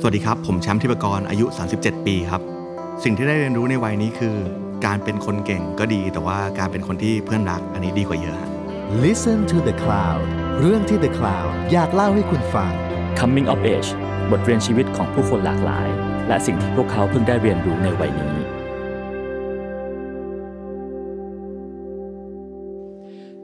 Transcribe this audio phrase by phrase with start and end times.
[0.00, 2.42] สวัสดีครับ ผมแชมป์ทิพกรอายุ 37 ปีครับ
[3.04, 4.36] สิ่งที่ได้เรียนรู้ในวัยนี้คือ
[4.86, 8.50] การเป็นคนเก่งก็ดี แต่ว่าการเป็นคนที่เพื่อนรักอันนี้ดีกว่าเยอะฮะ
[9.04, 10.22] Listen to the Cloud
[10.60, 12.72] เรื่องที่ The Cloud อยากเล่าให้คุณฟัง
[13.18, 13.90] Coming of Age
[14.30, 15.88] บทเรียนชีวิตของผู้คนหลากหลาย
[16.28, 18.36] และสิ่งที่พวกเขาเพิ่งได้เรียนรู้ในวัยนี้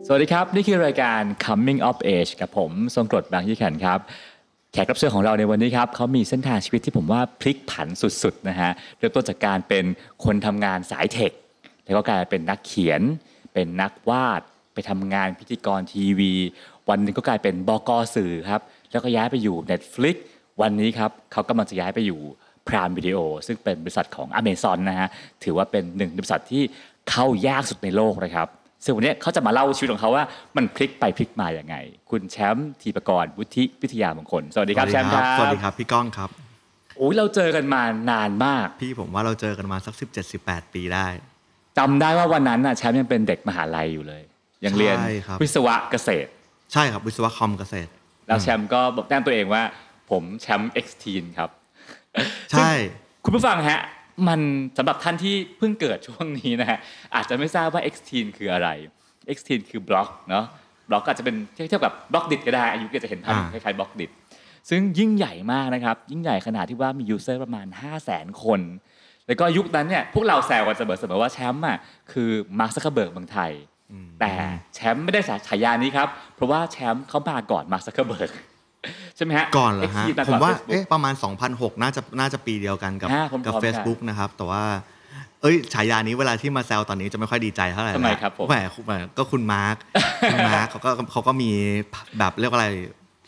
[0.06, 4.00] สวัสดีครับ นี่คือรายการ Coming of Age กับผม ทรงกรดบางยี่ขันครับ
[4.72, 9.84] แขกรับเชิญของเราในวันนี้ครับเขามีเส้นทางชีวิตที่ผมว่าพลิกผันสุดๆนะฮะเริ่มต้นจากการเป็น
[10.24, 11.32] คนทำงานสายเทค
[11.84, 13.00] แล้วก็กลายเป็นนักเขียน
[13.54, 14.40] เป็นนักวาด
[14.74, 16.32] ไปทำงานพิธีกรทีวี
[16.88, 18.60] วันหนึงก็กลายเป็นบกสื่อครับ
[18.92, 20.16] แล้วก็ย้ายไปอยู่ Netflix
[20.60, 22.20] วันนี้ครับเขากำลังจะย้ายไปอยู่
[22.68, 25.08] พรามวิดีโอซึ่งเป็นบริษัทของ Amazon นะฮะ
[25.44, 26.62] ถือว่าเป็นหนึ่งบริษัทที่
[27.10, 28.48] เข้ายากสุดในโลกนะครับ
[28.84, 30.24] ซึ่งวันนี้เขาจะมาเล่าชีวิตของเขาว่า
[30.56, 31.76] มันพลิกไปพลิกมาอย่างไง
[32.10, 36.30] คุณแชมป์ทีปกรณ์วุฒิวิทยามงคล สวัสดีครับแชมป์ครับ สวัสดีครับพี่ก้องครับ
[36.96, 39.94] โอ้ยเราเจอกันมานานมาก พี่ผมว่าเราเจอกันมาสัก
[40.34, 41.06] 17-18 ปีได้
[41.78, 44.22] จำได้ว่าวันนั้นน่ะแชมป์ยังเป็นเด็กมหาลัยอยู่เลย
[44.64, 46.30] ยังเรียนใช่ครับวิศวะเกษตร
[46.72, 47.90] ใช่ครับวิศวะคอมเกษตร
[48.26, 49.62] แล้วแชมป์ก็บอกแต้มตัวเองว่า
[50.10, 51.50] ผมแชมป์ X t e e n ครับ
[52.50, 52.70] ใช่
[53.24, 53.80] คุณผู้ฟังฮะ
[54.28, 54.40] มัน
[54.78, 56.78] สำหรับท่านที่เพิ่งเกิดช่วงนี้นะฮะ
[57.14, 58.68] อาจจะไม่ทราบว่า X t e e n คืออะไร
[59.36, 60.44] X t e e n คือบล็อกเนาะ
[60.90, 64.06] บล็อกอาจจะเป็นเทียบกับ Blockdit ก็ได้ อายุก็จะเห็นภาพอ่าคล้ายๆ Blockdit
[64.70, 68.60] ซึ่งยิ่งใหญ่มากนะครับ ยิ่งใหญ่ขนาดที่ว่ามี user ประมาณ 5 0 0 0 0 0 คน
[69.26, 71.78] แล้วก็ยุคนั้นเนี่ยพวกเราแซวกันเสมอๆว่าแชมป์อะ
[72.12, 73.52] คือมาร์คซักเคอร์เบิร์กเมืองไทย
[74.20, 74.32] แต่
[74.74, 81.14] แชมป์ไม่ได้ฉายานี้ครับ เพราะว่าแชมป์เขามาก่อนมาร์คซักเคอร์เบิร์กใช่ไหมฮะ ก่อนเหรอฮะ Exteen ผมว่า Facebook เอ๊ะประมาณ
[81.48, 84.62] 2006 น่าจะน่าจะปีเดียวกันกับอ่าผมกับพร้อมกัน Facebook นะครับ แต่ว่า
[85.42, 89.76] เอ้ยฉายานี้เวลาที่มาแซวตอนนี้จะไม่ค่อยดีใจเท่าไหร่ทำไมนะครับผมแหมแหมก็คุณมาร์ค
[90.32, 91.50] คุณมาร์คเขาก็เขาก็มี
[92.18, 92.68] แบบเรียกว่าอะไร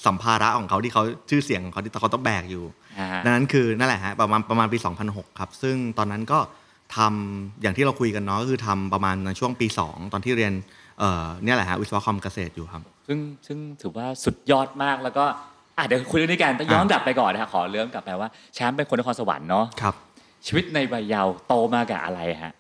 [0.07, 2.65] สัมภาระของเขาที่เขาชื่อเสียงของเขาที่เขาต้องแบกอยู่
[2.99, 6.39] อ่าฮะดังนั้นคือนั่นแหละฮะประมาณประมาณปี 2006 ครับ ซึ่งตอนนั้นก็
[6.97, 10.53] ทำอย่างที่เราคุยกันเนาะก็คือทำประมาณในช่วงปี 2 ตอนที่เรียน
[10.99, 15.25] เอ่อเนี่ยแหละฮะวิศวกรรมเกษตรอยู่ครับ ซึ่งซึ่งถือว่าสุดยอดมากแล้วก็
[15.79, 19.95] อะเดี๋ยวคุยเรื่องนี้กันแต่ย้อนกลับไปก่อนนะฮะขอเริ่มกลับไปว่าแชมป์เป็นคนนครสวรรค์เนาะครับ
[20.47, 22.53] ชีวิตในวัยเยาว์โตมากับอะไรฮะ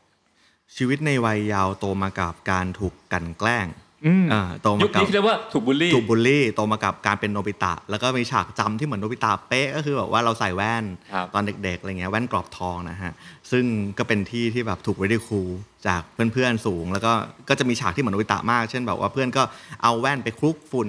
[0.77, 3.67] ชีวิตในวัยเยาว์โตมากับการถูกกลั่นแกล้ง
[4.06, 13.12] อืมเอ่อโตมากับยุคนี้เรียกว่าถูกบูลลี่ถูกบูลลี่โตมากับการเป็นโนบิตะ แล้วก็มีฉากจำที่เหมือนโนบิตะเป๊ะก็คือแบบว่าเราใส่แว่นครับตอนเด็กๆอะไรเงี้ยแว่นกรอบทองนะฮะ
[13.50, 13.65] ซึ่ง
[13.99, 15.43] ก็เป็นที่ที่แบบถูกไว้ด้วยครู
[15.87, 16.03] จาก
[16.33, 17.12] เพื่อนๆสูง แล้วก็
[17.49, 19.43] ก็จะมีฉากที่เหมือนโนบิตะมาก เช่นแบบว่าเพื่อนก็
[19.83, 20.89] เอาแว่นไปคลุกฝุ่น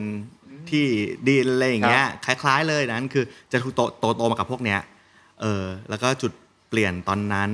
[0.73, 0.85] ที่
[1.27, 4.79] ดินอะไรอย่างเงี้ยคล้าย ๆ เลยนั้นคือจะถูกโตโตโตมากับพวกเนี้ย
[5.41, 6.31] เออแล้วก็จุด
[6.69, 7.51] เปลี่ยนตอนนั้น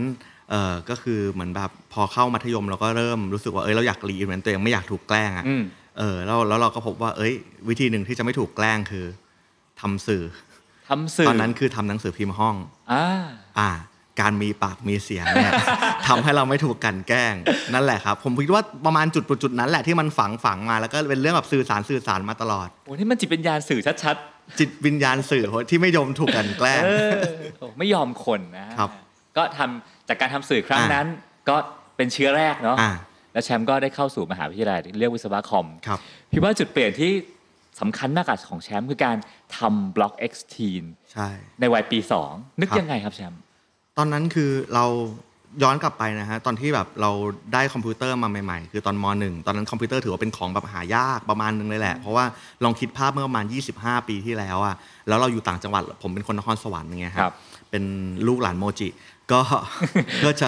[0.52, 5.64] เออก็คือเหมือนแบบพอเข้ามัธยมเราก็เริ่มรู้สึกว่าเอ้ยเราอยากรีอินเวนต์ตัวเองไม่อยากถูกแกล้งอะอืม
[5.98, 7.34] เออแล้วแล้วเราก็พบว่าเอ้ย
[7.70, 9.06] วิธีหนึ่งที่จะไม่ถูกแกล้งคือ
[9.82, 10.24] ทำสื่อ
[10.90, 12.56] ทำสื่อตอนนั้นคือทำหนังสือพิมพ์ห้อง
[12.92, 13.06] อ่า
[13.60, 13.70] อ่า
[14.22, 15.54] การมีปากมีเสียงเนี่ย
[16.08, 17.34] ทำให้เราไม่ถูกกลันแกล้ง
[17.74, 24.18] นั่นแหละครับ ผมคิดว่าประมาณจุดจุดนั้นแหละที่มันฝังฝังมาแล้วก็เป็นเรื่องแบบสื่อสารสื่อสารมาตลอดโอ้นี่มันจิตวิญญาณสื่อชัด
[24.60, 27.12] จิตวิญญาณสื่อที่ไม่ยอมถูกกลั่นแกล้งเออ
[27.60, 28.90] โอ้ไม่ยอมคนนะครับ
[29.38, 31.08] ก็ทำจากการทำสื่อครั้งอ่านั้น
[31.50, 31.56] ก็
[31.98, 32.92] เป็นเชื้อแรกเนาะอ่า
[33.34, 36.00] แล้วแชมป์ก็ได้เข้าสู่มหาวิทยาลัยเรียกวิศวะคอมครับ
[36.32, 37.12] พี่ว่าจุดเปลี่ยนที่
[37.82, 39.18] สำคัญมากกับของแชมป์คือการ
[39.58, 41.28] ทำบล็อก X t e e n ใช่
[41.60, 42.00] ในวัยปี
[42.30, 43.42] 2 นึกครับยังไงครับแชมป์
[44.02, 44.86] ตอนนั้นคือเรา
[45.64, 47.12] ย้อนกลับไปนะฮะตอนที่แบบเรา
[47.54, 52.26] ได้คอมพิวเตอร์มาใหม่ๆ คือตอนมหนึ่งตอนนั้นคอมพิวเตอร์ถือว่าเป็นของแบบหายากประมาณนึงเลยแหละ เพราะว่า
[52.64, 53.46] ลองคิดภาพเมื่อประมาณ
[53.78, 54.76] 25 ปีที่แล้วอะ
[55.08, 57.34] แล้วเราอยู่ต่างจังหวัดผมเป็นคนนครสวรรค์อย่างเงี้ยครับ
[57.72, 57.84] เป็น
[58.28, 58.88] ลูกหลานโมจิ
[59.32, 59.42] ก็
[60.24, 60.48] ก็จะ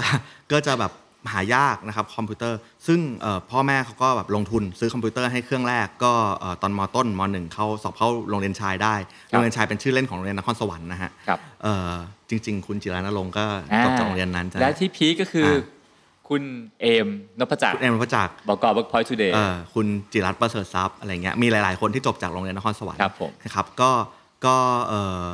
[0.51, 0.91] ก็จะแบบ
[1.31, 8.95] หายากนะครับคอมพิวเตอร์ ซึ่งเอ่อพ่อแม่เขาก็แบบลงทุนซื้อคอมพิวเตอร์ให้เครื่องแรกก็เอ่อตอนมต้นมหนึ่งเข้าสอบเข้าโรงเรียนชายได้
[9.29, 11.93] โรงเรียนชายเป็นชื่อเล่นของโรงเรียนนครสวรรค์นะฮะครับเอ่อ
[12.29, 13.45] จริง ๆ คุณจิรณรงค์ก็
[13.85, 15.61] จบจากโรงเรียนนั้นใช่ไหมและที่ peak ก็คืออา
[16.29, 16.43] คุณ
[16.81, 17.07] เอม
[17.39, 18.65] นภพัฒน์จักษ์คุณเอ็มนภพัฒน์จักษ์บก.
[18.73, 23.91] Workpoint Today เอ่อคุณจิรัฏฐ์ประเสริฐทรัพย์อะไรเงี้ยมีหลาย ๆ คนที่จบจากโรงเรียนนครสวรรค์ครับผมนะครับก็
[24.45, 24.55] ก็
[24.87, 25.31] เอ่อ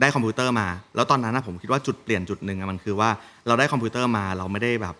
[0.00, 3.10] ได้คอมพิวเตอร์มา แล้วตอนนั้นนะผมคิดว่าจุดเปลี่ยนจุดหนึ่งอะมันคือว่า
[3.46, 4.96] เราได้คอมพิวเตอร์มาเราไม่ได้แบบ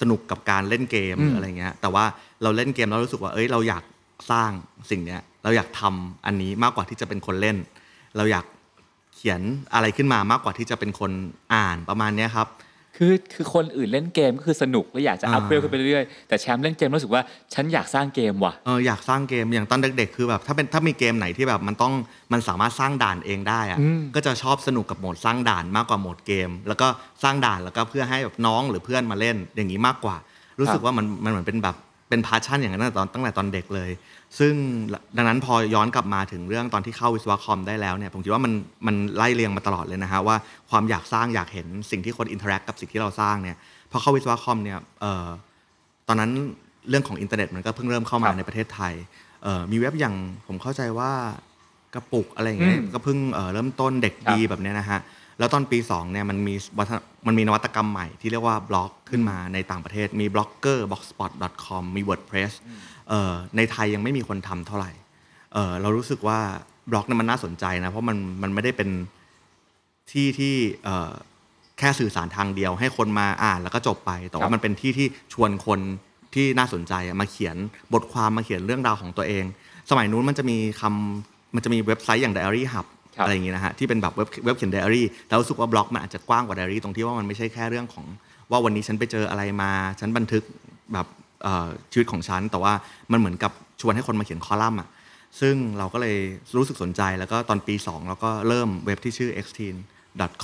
[0.00, 2.04] สนุกกับการเล่นเกมหรืออะไรเงี้ย แต่ว่า
[2.42, 3.84] เราเล่นเกมแล้วรู้สึกว่าเอ้ยเราอยาก
[4.30, 4.50] สร้าง
[4.90, 7.56] สิ่งเนี้ยเราอยากทำอันนี้มากกว่าที่จะเป็นคนเล่น
[8.16, 8.44] เราอยาก
[9.14, 9.40] เขียน
[9.74, 11.10] อะไรขึ้นมามากกว่าที่จะเป็นคน
[11.54, 12.48] อ่านประมาณเนี้ยครับ
[12.98, 17.22] คือคือคนอื่นเล่นเกมก็คือสนุกแล้วอยากจะอัพอ่าเวลขึ้นไปเรื่อยๆแต่แชมป์เล่นเกมรู้สึกว่า
[17.54, 21.92] ฉันอยากสร้างเกมว่ะเอออยากสร้างเกมอย่างตอนเด็กๆคือแบบถ้าเป็นถ้ามีเกมไหนที่แบบมันต้อง
[22.32, 26.86] มันสามารถสร้างด่านเองได้อะอืมก็จะชอบสนุกกับโหมดสร้างด่านมากกว่าโหมดเกม แล้วก็
[27.22, 30.16] สร้างด่านแล้วก็เพื่อให้แบบน้องหรือเพื่อนมาเล่นอย่างนี้มากกว่า
[30.60, 31.76] รู้สึกว่ามันมันเหมือนเป็นแบบ
[32.08, 33.90] เป็นพาชั่นอย่างนั้นตั้งแต่ตอนตั้งแต่ตอนเด็กเลย
[34.38, 34.54] ซึ่ง
[35.16, 38.52] ดังนั้นพอย้อนกลับมาถึงเรื่องตอนที่เข้าวิศวะคอมได้แล้วเนี่ยผมคิดว่ามัน
[38.86, 40.36] มันไล่เรียงมาตลอดเลยนะฮะว่า
[40.70, 43.56] ความอยากสร้างอยากเห็นสิ่งที่คน interact กับสิ่งที่เราสร้างเนี่ย
[43.90, 45.26] พอเข้าวิศวะคอมเนี่ยเอ่อ
[46.08, 46.30] ตอนนั้น
[46.88, 48.94] เรื่องของอินเทอร์เน็ตมันก็เพิ่งเริ่มเข้ามาครับในประเทศไทย
[49.42, 50.14] เอ่อมีเว็บอย่าง
[50.46, 51.10] ผมเข้าใจว่า
[51.94, 55.00] กระปุกอะไรอย่างเงี้ยอืมก็เพิ่งเอ่อเริ่มต้นเด็กครับดีแบบเนี้ยนะฮะ
[55.38, 62.97] แล้วตอนปี2เนี่ยมันมีวัฒนมันมีนวัตกรรมใหม่ที่เรียกว่าบล็อกขึ้นมาในต่างประเทศมี Blogger blogspot.com มี WordPress เอ่อ
[63.56, 64.92] ในไทยยังไม่มีคนทำเท่าไหร่
[65.52, 66.40] เอ่อเรารู้สึกว่า
[66.90, 68.90] บล็อกเนี่ยมันน่าสนใจนะเพราะมันมันไม่ได้เป็น
[70.10, 71.10] ที่ที่เอ่อ
[71.78, 75.80] แค่สื่อสารทางเดียว ให้คนมาอ่านแล้วก็จบไป แต่ครัว่าบมันเป็นที่ที่ชวนคน
[76.34, 77.56] ที่น่าสนใจอะมาเขียน
[77.94, 79.44] บทความมาเขียนเรื่องราวของตัวเอง
[79.90, 88.04] สมัยนู้นมันจะมีคำมันจะมีเว็บไซต์อย่าง Diary Hub ครับอะไรอย่างงี้นะฮะที่เป็นแบบเว็บเว็บเขียนไดอารี่แล้วรู้สึกว่าบล็อกมันอาจจะกว้างกว่าไดอารี่ตรงที่ว่ามันไม่ใช่แค่เรื่องของ
[88.50, 90.42] ว่าวันนี้ฉันไปเจออะไรมา ฉันบันทึก
[90.92, 91.17] แบบเอ่อ
[91.92, 92.72] ชีวิตของฉัน แต่ว่า
[93.12, 94.88] มันเหมือนกับชวนให้คนมาเขียนคอลัมน์อะ
[95.40, 96.16] ซึ่งเราก็เลย
[96.56, 99.76] รู้สึกสนใจแล้วก็ตอนปี 2 เราก็เริ่มเว็บที่ชื่อ x t e e n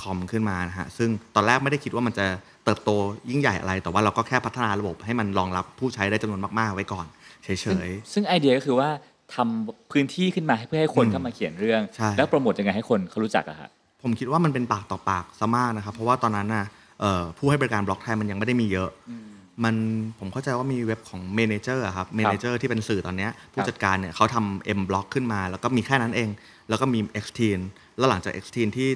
[0.01, 2.25] com ขึ้นมานะฮะซึ่งตอนแรกไม่ได้คิดว่ามันจะ
[2.65, 2.89] เติบโต
[3.29, 7.05] ยิ่งใหญ่อะไร แต่ว่าเราก็แค่พัฒนาระบบให้มันรองรับผู้ใช้ได้จำนวนมากๆ ไว้ก่อน
[7.43, 8.89] เฉซึ่งยซึ่งไอเดียก็คือว่า
[9.35, 13.69] ทำพื้นที่ขึ้นมาให้เพื่อให้คนอืมเข้ามาเขียนเรื่องใช่แล้วโปรโมทยังไงให้คนเขารู้จักอะฮะ
[14.03, 16.65] ผมคิดว่ามันเป็นปากต่อปากซะมากนะครับเพราะว่าตอนนั้นน่ะ
[17.01, 18.89] เอ่อผู้ให้บริการบล็อกไทยมันยังไม่ได้มีเยอะ
[19.63, 19.75] มัน
[20.19, 26.29] ผมเข้าใจว่ามีเว็บของ Manager ครับ Manager ที่เป็นสื่อตอนเนี้ยผู้จัดการเนี่ยเขาทำ MBlog ขึ้นมา แล้วก็มีแค่นั้นเอง
[26.69, 27.59] แล้วก็มี Exteen
[27.97, 28.89] แล้วหลังจาก Exteen ที่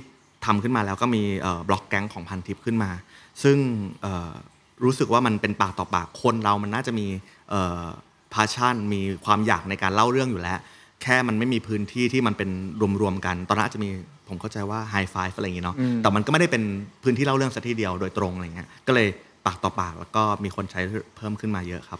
[0.46, 1.24] ทำขึ้นมาแล้วก็มี
[1.68, 2.92] Bloggang ของพันทิปขึ้นมา
[3.44, 3.58] ซึ่ง
[4.02, 4.32] เอ่อ
[4.84, 7.08] รู้สึกว่ามันเป็นปากต่อปากคนเรามันน่าจะมี
[8.34, 10.60] passion มีความอยากในการเล่าเรื่องอยู่แล้ว
[11.04, 12.50] แค่มันไม่มีพื้นที่ที่มันเป็น
[13.02, 13.90] รวมๆกัน ตอนนั้นอาจจะมี
[14.28, 16.64] ผมเข้าใจว่าไฮไฟฟ์อะไรอย่างงี้เนาะอืมแต่มันก็ไม่ได้เป็น
[17.04, 20.82] พื้นที่เล่าเรื่องสักทีเดียวโดยตรงอะไรเงี้ยก็เลยปากต่อปาก แล้วก็มีคนใช้
[21.18, 22.00] เพิ่มขึ้นมาเยอะครับ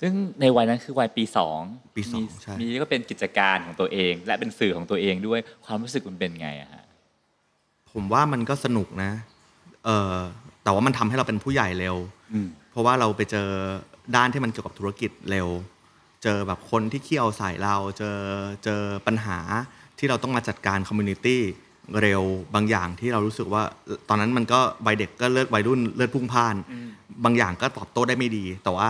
[0.00, 1.60] ซึ่งในวัยนั้นคือวัยปีสอง
[1.96, 6.84] ปีสองมีใช่มีก็เป็นกิจการของตัวเอง และเป็นสื่อของตัวเองด้วยความรู้สึกมันเป็นไงอะฮะ
[7.92, 9.12] ผมว่ามันก็สนุกนะ
[9.84, 10.16] เออ
[10.62, 11.96] แต่ว่ามันทำให้เราเป็นผู้ใหญ่เร็ว
[12.32, 13.48] อืมเพราะว่าเราไปเจอ
[14.16, 15.48] ด้านที่มันเกี่ยวกับธุรกิจเร็ว
[16.22, 18.18] เจอแบบคนที่เกรียนใส่เรา เจอ
[18.64, 19.38] เจอปัญหา
[19.98, 22.22] ที่เราต้องมาจัดการ community แล้ว
[22.54, 23.62] บางอย่างที่เรารู้สึกว่า
[24.08, 26.54] ตอนนั้นมันก็วัยเด็กก็เลือดวัยรุ่นเลือดพุ่งพล่าน
[27.24, 28.88] บางอย่างก็ตอบโต้ได้ไม่ดี แต่ว่า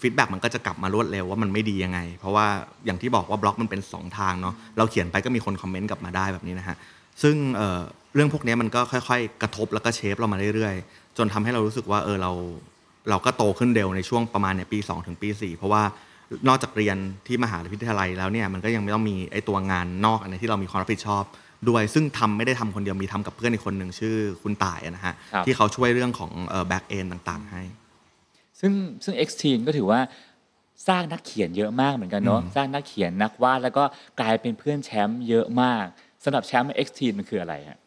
[0.00, 2.46] feedback มันก็จะกลับมารวดเร็วว่ามันไม่ดียังไง เพราะว่า
[2.86, 6.76] อย่างที่บอกว่าบล็อกมันเป็น 2 ทางเนาะเราเขียนไปก็มีคน comment กลับมาได้แบบนี้นะฮะ
[7.22, 7.80] ซึ่งเอ่อ
[8.14, 12.32] เรื่องพวกนี้มันก็ค่อย ๆ กระทบแล้วก็ shape เรามาเรื่อยๆ จนทำให้เรารู้สึกว่าเออเรา
[13.10, 15.82] เราก็โตขึ้นเร็วในช่วงประมาณเนี่ยปี 2 ถึงปี 4 เพราะว่า
[16.48, 16.96] นอกจากเรียน
[17.26, 21.24] ที่มหาวิทยาลัยแล้วเนี่ยมันก็ยังไม่ต้องมีไอตัวงานนอกอันไหนที่เรามีความรับผิดชอบ
[21.68, 26.30] ด้วยซึ่งทำไม่ได้ทำคนเดียวมีทำกับเพื่อนอีกคนหนึ่งชื่อคุณต่ายนะฮะครับที่เขาช่วยเรื่องของ
[26.68, 27.62] backend ต่างๆให้
[28.60, 28.72] ซึ่ง
[29.04, 30.00] ซึ่ง X t e e n ก็ถือว่า
[30.88, 33.84] สร้างนักเขียนเยอะมากเหมือนกันเนาะอืมสร้างนักเขียนนักวาดแล้วก็
[34.20, 35.84] กลายเป็นเพื่อนแชมป์เยอะมาก
[36.24, 37.78] สำหรับแชมป์ X t e e n มันคืออะไรฮะ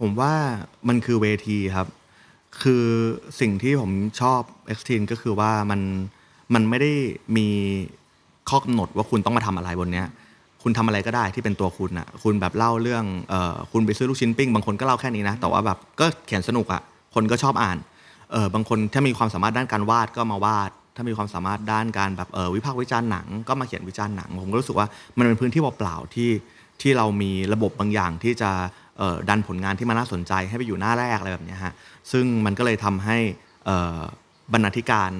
[0.00, 0.34] ผมว่า
[0.88, 1.86] มันคือเวทีครับ
[2.62, 2.84] คือ
[3.40, 3.90] สิ่งที่ผม
[4.20, 4.40] ชอบ
[4.76, 5.80] X t e e n ก็คือว่ามัน
[6.54, 6.92] มันไม่ได้
[7.36, 7.48] มี
[8.48, 10.06] ข้อกำหนดว่าคุณต้องมาทำอะไรบนเนี้ย
[10.68, 16.82] คุณทำอะไรก็ได้ที่เป็นตัวคุณอะคุณแบบเล่าเรื่องเอ่อคุณไปซื้อลูกชิ้นปิ้งบางคนก็เล่าแค่นี้นะ แต่ว่าแบบก็เขียนสนุกอะ
[17.14, 17.78] คนก็ชอบอ่าน
[18.32, 24.86] เออบางคนถ้ามีความสามารถด้านการวาดก็มาวาด ถ้ามีความสามารถด้านการแบบเออวิพากษ์วิจารณ์หนัง ก็มาเขียนวิจารณ์หนัง ผมก็รู้สึกว่า
[25.18, 26.30] มันเป็นพื้นที่เปล่าๆที่
[26.80, 28.50] ที่เรามีระบบบางอย่างที่จะ
[28.98, 31.72] เอ่อดันผลงานที่มันน่าสนใจให้ไปอยู่หน้าแรกอะไรแบบนี้ฮะ
[32.12, 33.18] ซึ่งมันก็เลยทำให้
[33.66, 34.00] เอ่อ
[34.52, 35.10] บรรณาธิการ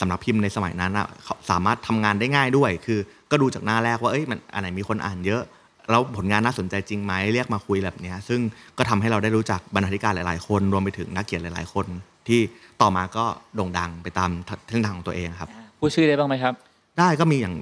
[0.00, 2.98] สำนักพิมพ์ในสมัยนั้นอะเขาสามารถทำงานได้ง่ายด้วย คือ
[3.30, 5.42] ก็ดูจากหน้าแรกว่าเอ้ยมันอันไหนมีคนอ่านเยอะ
[5.90, 8.40] แล้วผลงานน่าสนใจจริงไหมเรียกมาคุยแบบเนี้ยซึ่ง
[8.78, 11.86] ก็ทำให้เราได้รู้จักบรรณาธิการหลาย ๆ คน รวมไปถึงนักเขียนหลาย ๆ คน
[12.28, 12.40] ที่
[12.80, 14.30] ต่อมาก็โด่งดังไปตาม
[14.70, 16.54] เส้นทางของตัวเองครับพูดชื่อได้บ้างไหมครับ
[16.98, 17.54] ได้ก็มีอย่าง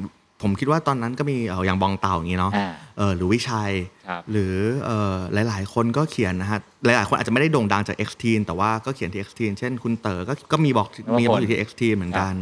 [0.47, 3.73] ผมคิดว่าตอนนั้นก็มีเอ่ออย่างบองเต่าอย่างนี้เนาะอ่าเออหรือวิชัย
[4.09, 5.17] ครับหรือเอ่อ
[5.49, 11.61] หลาย ๆ คนก็เขียนนะฮะหลายๆ คนอาจจะไม่ได้โด่งดังจาก X t e e n แต่ว่าก็เขียนที่ X t e e n เช่นคุณเต๋อก็ก็มีบอกนวพลมีบอกอยู่ที่
[11.69, 12.35] X t e e n เหมือนกัน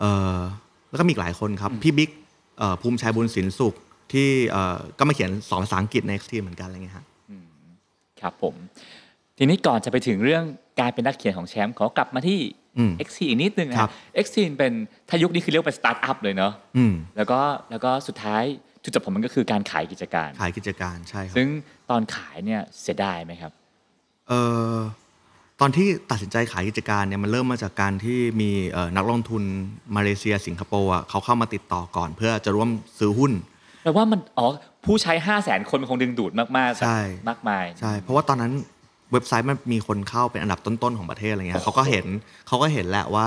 [0.00, 0.04] เอ
[0.34, 0.38] อ
[0.88, 2.10] แล้วก็มีอีกหลายคนครับ พี่บิ๊ก
[2.58, 3.74] เอ่อภูมิชัยบุญสินสุข
[4.12, 7.04] ที่เอ่อก็มาเขียนสอนภาษาอังกฤษใน X t e e n เหมือนกันอะไรเงี้ยฮะ
[8.20, 8.54] ครับผม
[9.38, 10.44] ทีนี้ก่อนจะไปถึงเรื่อง
[10.80, 12.38] การเป็นนักเขียนของแชมป์ขอกลับมาที่
[12.78, 13.90] อืม X t e e n อีกนิดนึงนะครับ
[14.24, 14.72] X t e e n เป็น
[15.08, 18.42] ถ้ายุคนี้คือเรียกว่าเป็นสตาร์ทอัพเลยเนาะอืมแล้วก็แล้วก็สุดท้าย
[18.82, 21.48] จุดจบของมันก็คือการขายกิจการ ขายกิจการใช่ครับซึ่ง
[21.90, 23.52] ตอนขายเนี่ยเสียดายไหมครับ
[24.28, 24.40] เอ่
[24.74, 24.76] อ
[25.60, 29.42] ตอนที่ตัดสินใจขายกิจการเนี่ยมันเริ่มมาจากการที่มีเอ่อนักลงทุน
[29.96, 33.32] มาเลเซียสิงคโปร์อะเขาเข้ามาติดต่อก่อน เพื่อจะร่วมซื้อหุ้น
[33.82, 34.46] แปลว่ามันอ๋อ
[34.84, 38.52] ผู้ใช้ 5 0 0แสนคนมันคงดึงดูดมากๆใช่มากมายใช่เพราะว่าตอนนั้น
[39.12, 42.06] เว็บไซต์มันมีคนเข้าเป็นอันดับต้นๆของประเทศอะไรเงี้ยเขาก็เห็น
[42.46, 43.26] เขาก็เห็นแหละว่า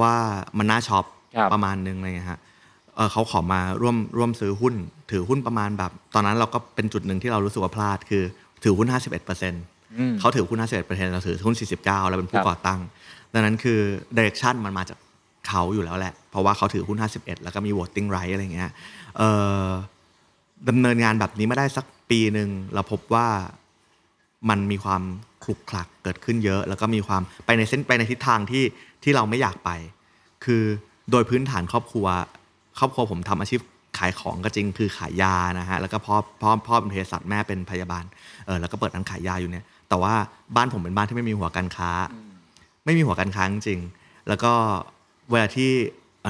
[0.00, 0.14] ว่า
[0.58, 1.04] มันน่าช็อป
[1.36, 2.40] ครับประมาณนึงอะไรเงี้ยฮะ
[2.96, 4.74] เออเขาขอมาร่วมร่วมซื้อหุ้น
[5.10, 8.22] ถือหุ้นประมาณแบบ ตอนนั้นเราก็เป็นจุดหนึ่งที่เรารู้สึกว่าพลาดคือ
[8.64, 12.80] ถือหุ้น 51%เอืมเขาถือหุ้น 51%เราถือหุ้น 49เราเป็นผู้ครับก่อตั้ง
[13.32, 13.78] ดังนั้นคือ
[14.16, 14.98] direction มันมาจาก
[15.48, 18.70] เขาอยู่แล้วแหละ เพราะว่าเขาถือหุ้น 51 แล้วก็มี voting right อะไรเงี้ย
[19.16, 19.22] เอ
[19.64, 19.68] อ
[20.68, 23.26] ดำเนินงานแบบนี้มาได้สักปีหนึ่งเราพบว่า
[24.48, 25.02] มันมีความ
[25.44, 28.64] คลุกคลักเกิดขึ้นเยอะ แล้วก็มีความไปในเส้นไปในทิศทางที่
[29.02, 29.70] ที่เราไม่อยากไป
[30.44, 30.62] คือ
[31.10, 32.06] โดยพื้นฐานครอบครัว
[32.78, 33.60] ครอบครัวผมทำอาชีพ
[33.98, 38.04] ขายของก็จริงคือขายยานะฮะแล้วก็พ่อพ่อพ่อเป็นเภสัชแม่เป็นพยาบาล
[38.46, 40.14] เออแล้วก็เปิดร้านขายยาอยู่เนี่ยแต่ว่า
[40.56, 41.90] บ้านผมเป็นบ้านที่ไม่มีหัวการค้า
[42.84, 43.80] ไม่มีหัวการค้าจริง
[44.28, 44.52] แล้วก็
[45.30, 45.70] เวลาที่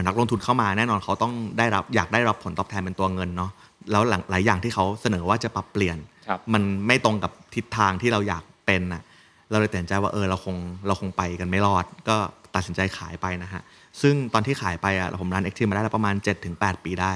[0.06, 3.50] นักลงทุนเข้ามาแน่นอนเขาต้องได้รับอยากได้รับผลตอบแทนเป็นตัวเงินเนาะ
[3.90, 9.02] แล้วหลังหลายอย่างที่เขาเสนอว่าจะปรับเปลี่ยนครับมันไม่ตรงกับทิศทางที่เราอยากเป็นน่ะ
[9.50, 10.56] เราเลยตัดสินใจว่าเออเราคง
[10.86, 12.16] เราคงไปกันไม่รอด ก็
[12.54, 13.62] ตัดสินใจขายไปนะฮะ
[14.00, 16.14] ซึ่งตอนที่ขายไปอะผมรันเอ็กทีมาได้แล้วประมาณ
[16.50, 17.12] 7-8 ปีได้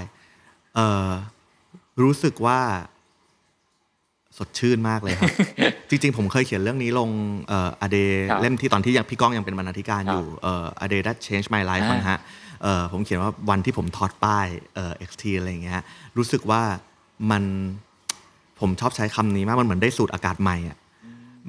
[0.75, 1.09] เออ
[2.03, 2.61] รู้สึกว่า
[4.39, 5.31] สดชื่นมากเลยครับ
[5.89, 7.11] จริงๆ ผมเคยเขียนเรื่องนี้ลง
[7.49, 7.99] เอ่ออเด
[8.31, 12.21] ครับเล่มที่ตอนที่ยังพี่ก้องยังเป็นบรรณาธิการครับอยู่เอ่อ a day that changed my life อ่านะฮะ
[12.63, 15.83] เอ่อผมเขียนว่าวันที่ผมถอดป้ายเอ่อ XT อะไรอย่างเงี้ย
[16.19, 16.63] รู้สึกว่า
[17.31, 17.45] มัน
[18.61, 20.79] ผมชอบใช้คำนี้มากมันเหมือนได้สูดอากาศใหม่อะ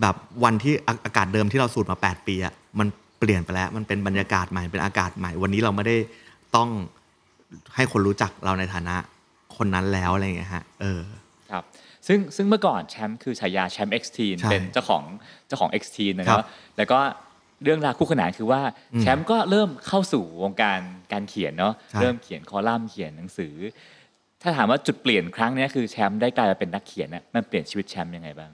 [0.02, 2.88] แบบวันที่อาอากาศเดิมที่เราสูดมา 8 ปีอะมัน
[3.20, 5.98] เปลี่ยนไปแล้ว มันเป็นบรรยากาศใหม่เป็นอากาศใหม่ วันนี้เราไม่ได้
[6.56, 6.70] ต้อง
[7.76, 8.96] ให้คนรู้จักเราในฐานะ
[9.58, 11.02] คนนั้นแล้วอะไรอย่างเงี้ยฮะเออ
[11.52, 11.64] ครับ
[12.08, 15.04] ซึ่งซึ่งเมื่อก่อนแชมป์คือฉายาแชมป์ X t ใช่เป็นเจ้าของ
[15.48, 17.00] เจ้าของ X t นะคครัรับบแล้วก็
[17.64, 18.62] เรื่องราวคู่ขนานคือว่า
[18.94, 20.80] อืมแชมป์ก็เริ่มเข้าสู่วงการ
[21.12, 23.54] การเขียนเนาะใช่เริ่มเขียนคอลัมน์เขียนหนังสือ
[24.46, 28.52] ถ้าถามว่าจุดเปลี่ยนครั้งเนี้ยคือแชมป์ได้กลายมาเป็นนักเขียนน่ะมันเปลี่ยนชีวิตแชมป์ยังไงบ้าง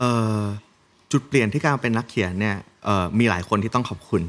[0.00, 0.42] เอ่อ
[1.12, 4.22] จุดเปลี่ยนที่การเป็นนักเขียนเนี่ยเอ่อมีหลายคนที่ต้องขอบคุณ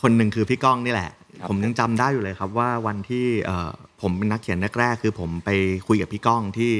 [0.00, 3.70] คนหนึ่งคือพี่ก้องนี่แหละครับผมยังจำได้อยู่เลยครับว่าวันที่เอ่อ
[4.02, 5.50] ผมเป็นนักเขียนแรกๆคือผมไป
[5.86, 6.72] คุยกับพี่ก้องที่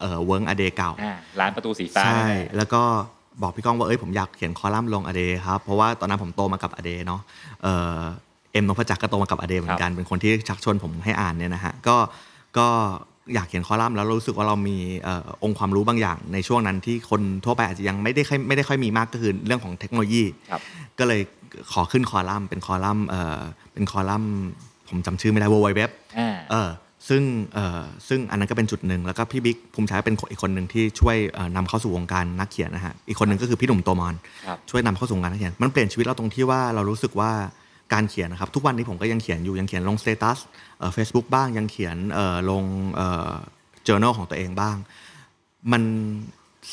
[0.00, 2.82] เอ่อเวิร์ก a day เก่าอ่าร้านประตูสีฟ้าใช่นั่นแหละแล้วก็
[3.42, 7.20] บอกพี่ก้องว่าเอ้ยผมอยากเขียนคอลัมน์ลง a day ครับเพราะว่าตอนนั้นผมโตมากับ a day เนาะ
[7.62, 8.00] เอ่อ
[8.52, 11.96] เอ็มนพจักรก็โตมากับ a day เหมือนกันเป็นคนที่ชักชวนผมให้อ่านเนี่ยนะฮะก็
[12.58, 12.68] ก็
[13.34, 20.60] อยากเขียนคอลัมน์แล้วรู้สึกว่าเรามีเอ่อองค์ความรู้บางอย่าง ในช่วงนั้นที่คนทั่วไปอาจจะยังไม่ได้ค่อยไม่ได้ค่อยมีมากก็คือเรื่องของเทคโนโลยีครับ
[20.98, 21.20] ก็เลย
[21.72, 23.40] ขอขึ้นคอลัมน์เป็นคอลัมน์เอ่อ
[23.72, 24.32] เป็นคอลัมน์
[24.88, 25.82] ผมจำชื่อไม่ได้ www
[26.18, 26.70] อ่าเออ
[27.08, 27.22] ซึ่ง
[27.54, 34.14] เออซึ่งอันนั้นก็เป็นจุดหนึ่งแล้วก็พี่บิ๊กภูมิชายเป็นอีกคนหนึ่งที่ช่วยเอ่อนำเข้าสู่วงการนักเขียนนะฮะอีกคนหนึ่งก็คือพี่หนุ่มโตมร
[34.46, 37.32] ครับช่วยนำเข้าสู่วงการนักเขียนมันเปลี่ยนชีวิตเราตรงที่ว่าเรารู้สึกว่า
[37.92, 40.38] การเขียนนะครับทุกวันนี้ผมก็ยังเขียนอยู่ยังเขียนลง status
[40.94, 42.64] เฟซบุ๊กบ้างยังเขียนเอ่อลง
[42.94, 43.32] เอ่อ
[43.86, 44.76] journal ของตัวเองบ้าง
[45.72, 45.82] มัน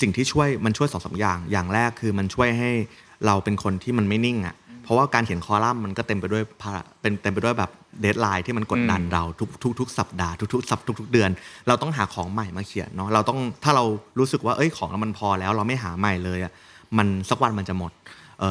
[0.02, 2.72] สิ่งที่ช่วยมันช่วยสองสามอย่าง อย่างแรกคือมันช่วยให้
[3.26, 11.30] เราเป็นคนที่มันไม่นิ่งอะ่ะเพราะว่าการเขียนคอลัมน์มันก็เต็มไปด้วยภาระเป็นเต็มไปด้วยแบบ deadline ที่มันกดดันอืมเราทุกทุกทุกสัปดาห์ทุกทุกสัปทุกทุกเดือน
[11.68, 13.84] เราต้องหาของใหม่มาเขียนเนาะเราต้องถ้าเรา
[14.20, 16.52] รู้สึกว่าเอ้ยของเรามันพอแล้วเราไม่หาใหม่เลยอะ่ะ
[16.98, 17.92] มันสักวันมันจะหมด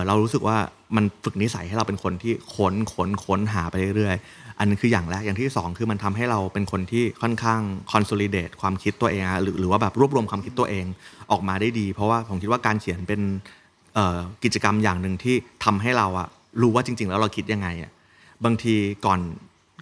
[0.07, 0.57] เรารู้สึกว่า
[0.97, 7.61] มันฝึกนิสัยให้เราเป็นคนที่ค้นค้นค้นหาไปเรื่อยๆ อันนี้คืออย่างแรก อย่างที่สองคือมันทำให้เราเป็นคนที่ค่อนข้าง
[7.93, 10.85] consolidate ความคิดตัวเองหรือหรือว่าแบบรวบรวมความคิดตัวเอง
[11.31, 13.21] ออกมาได้ดี เพราะว่าผมคิดว่าการเขียนเป็น
[14.45, 16.29] กิจกรรมอย่างหนึ่งที่ทำให้เราอะ
[16.63, 17.91] รู้ว่าจริง ๆ แล้วเราคิดยังไงอะ
[18.45, 18.75] บางที
[19.07, 19.21] ก่อน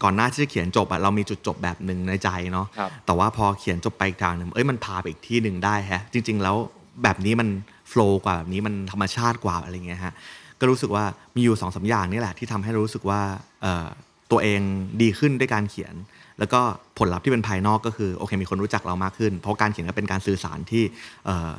[0.02, 2.66] ก่อนหน้าที่จะเขียนจบอะเรามีจุดจบแบบหนึ่งในใจเนาะ
[3.06, 6.56] แต่ว่าพอเขียนจบไปอีกทางหนึ่งเอ้ยมันพาไปอีกที่หนึ่งได้ฮะจริง ๆ แล้ว
[7.02, 7.48] แบบนี้มัน
[7.92, 10.14] โฟล์กว่าแบบนี้มันธรรมชาติกว่าอะไรเงี้ยฮะ
[10.60, 11.04] ก็รู้สึกว่า
[11.36, 13.20] มีอยู่สองสามอย่างนี่แหละที่ทำให้รู้สึกว่า
[13.62, 13.86] เอ่อ
[14.30, 14.60] ตัวเอง
[15.02, 15.94] ดีขึ้นด้วยการเขียน
[16.38, 16.60] แล้วก็
[16.98, 20.82] ผลลัพธ์ที่เป็นภายนอกก็คือโอเคมีคนรู้จักเรามากขึ้น เพราะการเขียนก็เป็นการสื่อสารที่
[21.24, 21.52] เอ่อ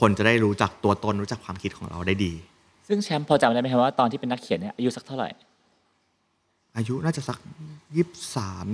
[0.00, 2.32] คนจะได้รู้จักตัวตนรู้จักความคิดของเราได้ดี
[2.88, 5.28] ซึ่งแชมป์พอจำได้ไหมครับว่าตอนที่เป็นนักเขียนเนี่ยอายุสักเท่าไหร่
[6.76, 7.38] อายุน่าจะสัก
[7.96, 8.64] ยี่สาม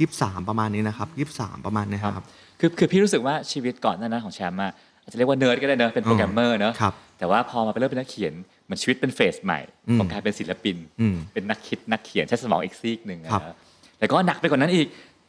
[0.00, 2.24] ยี่สามประมาณนี้นะครับยี่สามประมาณนี้ครับ
[2.60, 8.32] คือคือพี่รู้สึกว่าชีวิตก่อนหน้านั้นของแชมป์อะอาจจะเรียกว่าเนิร์ดก็ได้เนอะเป็นโปรแกรมเมอร์เนอะครับแต่ว่าพอมาเป็นเริ่มเป็นนักเขียน
[8.64, 13.54] เหมือนชีวิตเป็น phase ใหม่อืมของการเป็นศิลปินอืมเป็นนักคิดนักเขียนใช้สมองอีกซีกหนึ่งนะครับ
[13.98, 14.86] แล้วก็หนักไปกว่านั้นอีก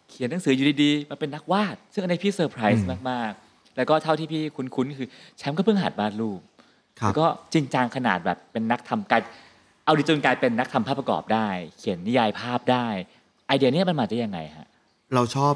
[0.10, 6.40] เขียนหนังสืออยู่ดีๆมาเป็นนักวาด ซึ่งอันนี้พี่เซอร์ไพรส์มากๆ แล้วก็เท่าที่พี่คุ้นๆคือแชมป์ก็เพิ่งหัดวาดรูป
[7.00, 9.22] ครับแล้วก็จริงจังขนาดแบบเป็นนักทำการ
[9.86, 12.88] เอาดิจนกลายเป็นนักทำภาพประกอบได้ เขียนนิยายภาพได้
[13.48, 14.68] ไอเดียเนี้มันมาได้ยังไงฮะ
[15.16, 15.54] เราชอบ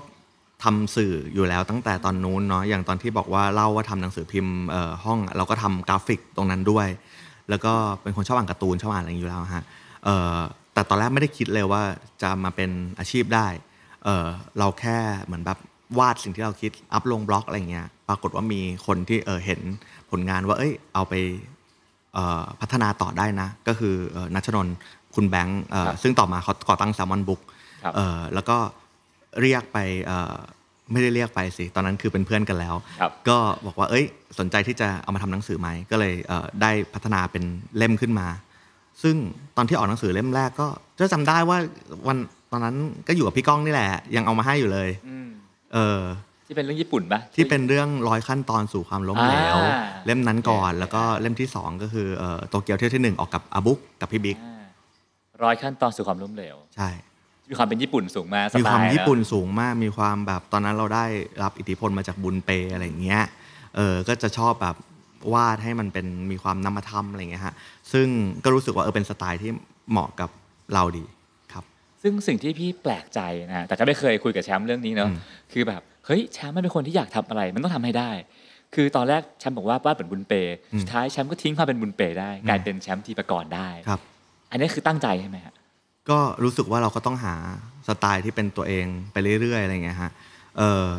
[0.64, 6.88] ทำสื่ออยู่แล้วตั้งแต่ตอนนู้นเนาะอย่างตอนที่บอกว่าเล่าว่าทำหนังสือพิมพ์เอ่อห้องเราก็ทำกราฟิกตรงนั้นด้วย
[7.50, 9.64] แล้วก็เป็นคนชอบอ่านการ์ตูนชอบอ่านอะไรอย่างนี้อยู่แล้วฮะ
[10.06, 10.38] เอ่อ
[10.74, 11.82] แต่ตอนแรกไม่ได้คิดเลยว่า
[12.22, 13.48] จะมาเป็นอาชีพได้
[14.04, 14.28] เอ่อ
[14.60, 15.58] เราแค่เหมือนแบบ
[16.00, 19.60] วาดสิ่งที่เราคิดอัพลงบล็อกอะไรเงี้ยปรากฏว่ามีคนที่เออเห็น
[20.12, 21.14] ผลงานว่าเอ้ยเอาไป
[22.14, 24.76] เอ่อพัฒนาต่อได้นะ ก็คือเอ่อนัชนนท์
[25.16, 27.42] คุณแบงค์เอ่อครับซึ่งต่อมาเขาก่อตั้ง s ซ l m o n Book
[27.84, 28.58] ครับเอ่อแล้วก็
[29.42, 30.36] เรียกไปเอ่อ
[30.92, 34.06] ไม่ได้เรียกไปสิ ตอนนั้นคือเป็นเพื่อนกันแล้วครับก็บอกว่า เอ้ย
[34.40, 37.44] สนใจที่จะเอามาทำหนังสือไหม ก็เลยเอ่อได้พัฒนาเป็น
[37.78, 38.28] เล่มขึ้นมา
[39.04, 39.16] ซึ่ง
[39.58, 40.68] ตอนที่ออกหนังสือเล่มแรกก็
[41.00, 41.58] จะจำได้ว่า
[42.08, 42.18] วัน
[42.52, 42.76] ตอนนั้น
[43.08, 45.30] ก็อยู่กับพี่ก้องนี่แหละ ยังเอามาให้อยู่เลยอืม
[45.74, 46.00] เออ
[46.48, 54.64] ที่เป็นเรื่องญี่ปุ่นปะที่เป็นเรื่องร้อยขั้นตอนสู่ความล้มเหลวอ่าเล่มนั้นก่อนโอเคแล้วก็เล่มที่สองก็คือเอ่อโตเกียวเที่ยวที่หนึ่งออกกับอาบุ๊กกับพี่บิ๊กอ่า
[55.44, 56.90] ร้อยขั้นตอนสู่ความล้มเหลว ใช่
[57.50, 61.06] มีความเป็นญี่ปุ่นสูงมากสมีไตความล์ญี่ปุ่นนะสูงมากมีความแบบตอนนั้นเราได้
[61.44, 63.24] รับอิทธิพลมาจากบุญเปอะไรอย่างเงี้ย
[63.76, 64.76] เออก็จะชอบแบบ
[65.34, 67.56] วาดให้มันเป็นมีความนามธรรมอะไรอย่างเงี้ยฮะ
[67.92, 68.08] ซึ่ง
[68.44, 69.52] ก็รู้สึกว่าเออเป็นสไตล์ที่
[69.92, 70.30] เหมาะกับ
[70.74, 71.06] เราดี
[71.54, 71.64] ครับ
[72.02, 75.18] ซึ่งสิ่งที่พี่แปลกใจนะแต่ก็ไม่เคยคุยกับแชมป์เรื่องนี้เนาะอืม
[75.54, 78.12] คือแบบเฮ้ยแชมป์มันเป็นคนที่อยากทำอะไร มันต้องทำให้ได้
[78.76, 80.34] คือตอนแรกแชมป์บอกว่าวาดเหมือนบุญเป
[80.82, 84.00] สุดท้ายแชมป์ก็ทิ้งความเป็นบุญเปได้กลายเป็นแชมป์ทีประกรได้ครับ
[84.52, 85.54] อันนี้คือตั้งใจใช่ไหมฮะ
[86.12, 87.36] ก็รู้สึกว่าเราก็ต้องหา
[87.88, 90.12] สไตล์ที่เป็นตัวเองไปเรื่อยๆอะไรอย่างเงี้ยฮะ
[90.58, 90.90] เออ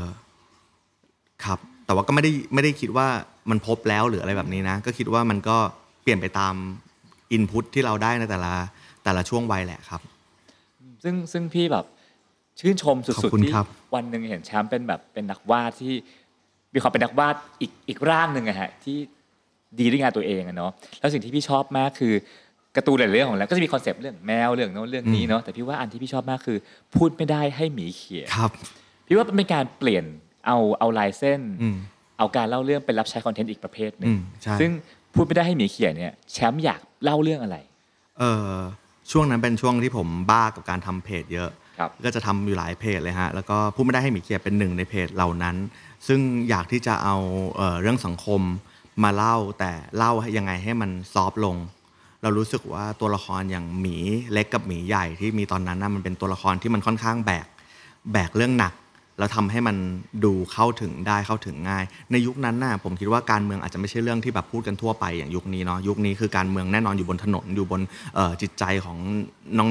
[1.44, 3.08] ครับ แต่ว่าก็ไม่ได้ไม่ได้คิดว่า
[3.50, 5.56] มันพบแล้วหรืออะไรแบบนี้นะ ก็คิดว่ามันก็
[6.02, 6.54] เปลี่ยนไปตาม
[7.32, 8.54] อินพุตที่เราได้ในแต่ละ
[9.04, 10.00] แต่ละช่วงวัยแหละครับ
[11.02, 11.84] ซึ่งซึ่งพี่แบบ
[12.60, 15.94] ชื่นชมขอสุบดคุณๆที่ครับวันหนึ่งเห็นแชมป์เป็นแบบเป็นนักวาดที่
[16.74, 18.96] มีความเป็นนักวาดอีกอีกร่างหนึ่งอะฮะที่
[19.80, 22.14] ดีด้วยงานตัวเองอะเนาะแล้วสิ่งที่พี่ชอบมากคือ
[22.76, 26.58] การ์ตูนหลายๆเรื่องของแล้วก็จะมี concept เรื่องแมวเรื่องโน้นเรื่องนี้เนาะแต่พี่ว่าอันที่พี่ชอบมากคือ
[26.96, 28.50] พูดไม่ได้ให้หมีเขียนครับ
[29.06, 30.04] พี่ว่าเป็นการเปลี่ยน
[30.46, 31.76] เอาเอาลายเส้นอืม
[32.18, 34.70] เอาการเล่าเรื่องไปรับใช้ content อีกประเภทหนึ่อืมใช่ซึ่ง
[35.14, 37.56] พูดไม่ได้ให้หมีเขียนเนี่ยแชมป์อยากเล่าเรื่องอะไร
[38.18, 38.54] เออ
[39.10, 45.56] ช่วงนั้นเป็นช่วงที่ผมบ้ากับการทำเพจเยอะครับก็จะทำอยู่หลายเพจเลยฮะแล้วก็พูดไม่ได้ให้หมีเขียนเป็นหนึ่งในเพจเหล่านั้น
[46.06, 47.16] ซึ่งอยากที่จะเอา
[47.56, 48.40] เอ่อเรื่องสังคม
[49.02, 51.56] มาเล่าแต่เล่าให้ยังไงให้มันซอฟต์ลง
[52.22, 53.96] เรารู้สึกว่าตัวละครอย่างหมี
[54.32, 57.46] เล็กกับหมีใหญ่ที่มีตอนนั้นนะมันเป็นตัวละครที่มันค่อนข้างแบก
[58.12, 58.74] แบกเรื่องหนัก
[59.18, 59.76] แล้วทำให้มัน
[60.24, 67.80] ดูเข้าถึงได้เข้าถึงง่าย ในยุคนั้นน่ะผมคิดว่าการเมืองอาจจะไม่ใช่เรื่องที่แบบพูดกันทั่วไปอย่างยุคนี้เนาะยุคนี้คือการเมืองแน่นอนอยู่บนถนนอยู่บน
[68.42, 68.98] จิตใจของ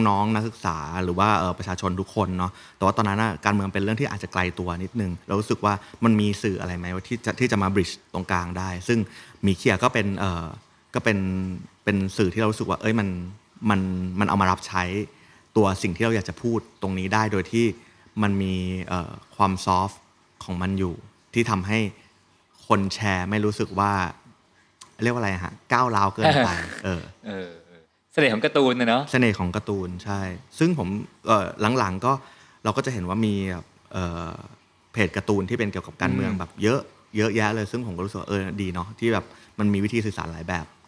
[0.08, 9.00] น้องๆนักศึกษา หรือว่าประชาชนทุกคนเนาะแต่ว่าตอนนั้นน่ะการเมืองเป็นเรื่องที่อาจจะไกลตัวนิดนึงเรารู้สึกว่ามันมีสื่ออะไรไหมที่จะที่จะมาบริดจ์ตรงกลางได้ ซึ่ง
[9.44, 10.08] หมีเขียก็เป็น
[10.94, 11.20] ก็เป็น
[11.84, 13.08] เป็นสื่อที่เรารู้สึกว่า เอ้ยมัน
[13.70, 13.80] มัน
[14.20, 14.84] มันเอามารับใช้
[15.56, 17.66] ตัวสิ่งที่เราอยากจะพูดตรงนี้ได้โดยที่
[18.22, 18.56] มันมี
[18.88, 20.00] เอ่อความซอฟต์
[20.44, 20.94] ของมันอยู่
[21.34, 21.80] ที่ทำให้
[22.68, 23.92] คนแชร์ไม่รู้สึกว่า
[25.04, 26.50] เรียกว่าอะไรฮะก้าวร้าวเกินไป
[26.84, 27.82] เออเออเออ
[28.14, 30.22] เสน่ห์ของการ์ตูนนะเนาะเสน่ห์ของการ์ตูนใช่
[30.60, 30.88] ซึ่งผม
[31.28, 31.46] เอ่อ
[31.80, 32.12] หลังๆก็
[32.64, 34.32] เราก็จะเห็นว่ามีแบบเอ่อ
[34.94, 36.82] เพจการ์ตูนที่เป็นเกี่ยวกับการเมืองอืมแบบเยอะ
[37.18, 39.26] เยอะแยะเลย ซึ่งผมก็รู้สึกว่าเออดีเนาะที่แบบ
[39.60, 40.79] มันมีวิธีสื่อสารหลายแบบครับ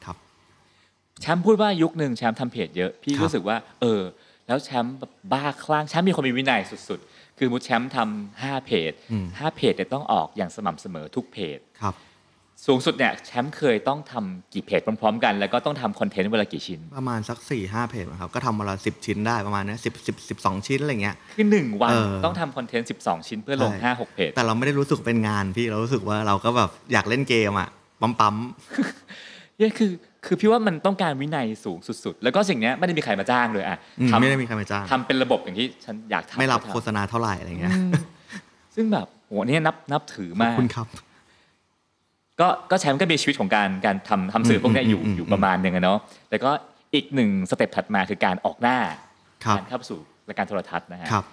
[1.21, 4.01] แชมป์พูดว่ายุคหนึ่งแชมป์ทำเพจเยอะพี่ครับรู้สึกว่า เออ
[4.47, 11.95] แล้วแชมป์แบบบ้าคลั่งแชมป์มีความมีวินัยสุดๆ คือมุดแชมป์ทำห้าเพจอืมห้าเพจเนี่ยต้องออกอย่างสม่ำเสมอทุกเพจครับ
[12.67, 27.69] สูงสุดเนี่ยแชมป์เคยต้องทำกี่เพจพร้อมๆ กัน แล้วก็ต้องทำคอนเทนต์เวลากี่ชิ้น ประมาณสัก4ี่ห้าเพจมั้งครับก็ทำวันละสิบชิ้นได้ประมาณเนี้สิบสิบสิบสองชิ้นอะไรเงี้ยคือหนึ่งวันเออต้องทำคอนเทนต์12ชิ้นเพื่อลงใช่5 6เพจแต่เราไม่ได้รู้สึกเป็นงานพี่เรารู้สึกว่าเราก็แบบอยากเล่นเกมอะ
[28.01, 28.35] ปั๊มปั๊ม
[29.57, 29.91] เนี่ยคือ
[30.25, 37.91] คือพี่ว่ามันต้องการวินัยสูงสุดๆ แล้วก็สิ่งเนี้ยไม่ได้มีใครมาจ้างเลยอะอืมทำไม่ได้มีใครมาจ้างทำเป็นระบบอย่างที่ฉันอยากทำไม่รับก็ทำโฆษณาเท่าไหร่อะไรเงี้ยอืม
[38.75, 40.87] ซึ่งแบบโหเนี่ยนับนับถือขอบมากคุณครับ
[42.39, 46.51] ก็ก็แชมป์ก็มีชีวิตของการการทำทำสื่อพวกเนี้ยอยู่อืมอืมอยู่ประมาณหนึ่งอะเนาะแต่ก็
[46.93, 48.77] อีกหนึ่งสเต็ปถัดมาคือการออกหน้า
[49.45, 51.25] ครับการเข้าสู่รายการโทรทัศน์นะฮะครับ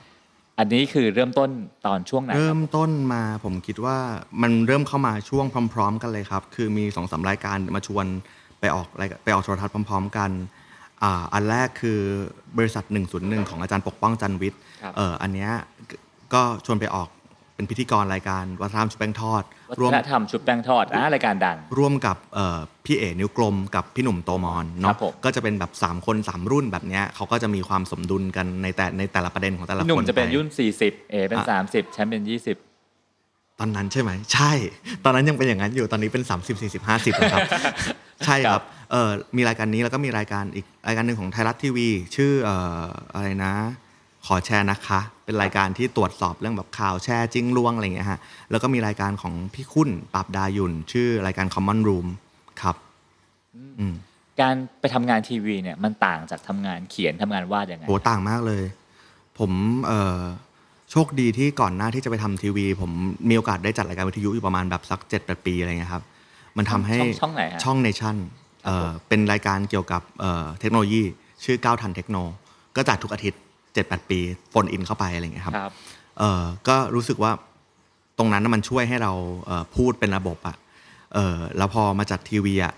[0.58, 1.50] อันนี้คือเริ่มต้น
[1.86, 3.96] ตอนช่วงไหนคเริ่รับมต้นมาผมคิดว่า
[4.42, 8.06] มันเริ่มเข้ามาช่วงพร้อม ๆ กันเลยครับ คือมีสองสามรายการมาชวน
[8.60, 10.30] ไปออกรายไปออกโทรทัศน์พร้อม ๆ กัน
[11.02, 12.00] อ่าอันแรกคือ
[12.58, 12.84] บริษัท
[13.16, 15.50] 101 ของอาจารย์ปกป้องจันทร์วิทย์ครับเอออันเนี้ย
[16.34, 17.08] ก็ชวนไปออก
[17.54, 30.48] เป็นพิธีกรรายการวัฒนธรรมชุบแป้งทอดวัร่วฒมนธรรมชุบแป้งทอดอะรายการดัง ร่วมกับเอ่อพี่เอ๋นิ้วกลมกับพี่หนุ่มโตมอนครัเนาะบผมก็จะเป็นแบบ 3 คน 3 รุ่นแบบเนี้ยเขาก็จะมีความสมดุลกันในแต่ในแต่ละประเด็นของแต่ละพี่หนุ่คมนจะเป็นไยุ่น
[30.80, 32.67] 40 เอเป็นอะ30แชมป์เป็น 20
[33.60, 34.52] ตอนนั้นใช่ไหมใช่
[35.04, 37.46] ตอนนั้นยังเป็นอย่างนั้นอยู่ตอนนี้เป็น 30 40 50แล้วครับ
[38.26, 43.54] ใช่คครัรับบเออมีรายการนี้แล้วก็มีรายการอีกรายการหนึ่งของไทยรัฐทีวี ชื่อเอ่ออะไรนะ
[44.26, 52.06] ขอแชร์นะคะ เป็นรายการที่ตรวจสอบเรื่องแบบข่าวแชร์จริงลวงอะไรอย่างเงี้ยฮะแล้วก็มีรายการของพี่คุณปราบดายุนชื่อรายการ Common Room
[52.62, 52.76] ครับ
[53.78, 53.94] อืม
[54.40, 58.64] การไปทำงานทีวีเนี่ยมันต่างจากทำงานเขียนทำงานวาดยังไงโหต่างมากเลย
[59.38, 59.52] ผม
[59.86, 60.20] เอ่อ
[60.90, 62.90] โชคดีที่ก่อนหน้าที่จะไปทำทีวี ผม
[63.28, 66.02] มีโอกาสได้จัดรายการวิทยุอยู่ประมาณแบบสักเจ็ดแปดปีอะไรเงี้ยครับ
[66.56, 68.16] มันทำให้ช่องช่องไหนฮะช่องเนชั่น
[68.64, 71.02] เอ่อเป็นรายการเกี่ยวกับเอ่อเทคโนโลยี
[71.44, 72.16] ชื่อก้าวทันเทคโน
[72.76, 73.40] ก็จัดทุกอาทิตย์
[73.74, 74.18] 7-8ปี
[74.50, 75.72] phone in เข้าไปอะไรอย่างเงี้ยครับครับ
[76.18, 77.32] เออก็รู้สึกว่า
[78.18, 79.12] ตรงนั้นน่ะมันช่วยให้เรา
[79.46, 80.56] เอ่อพูดเป็นระบบอะ
[81.14, 82.74] เออแล้วพอมาจัดทีวีอะ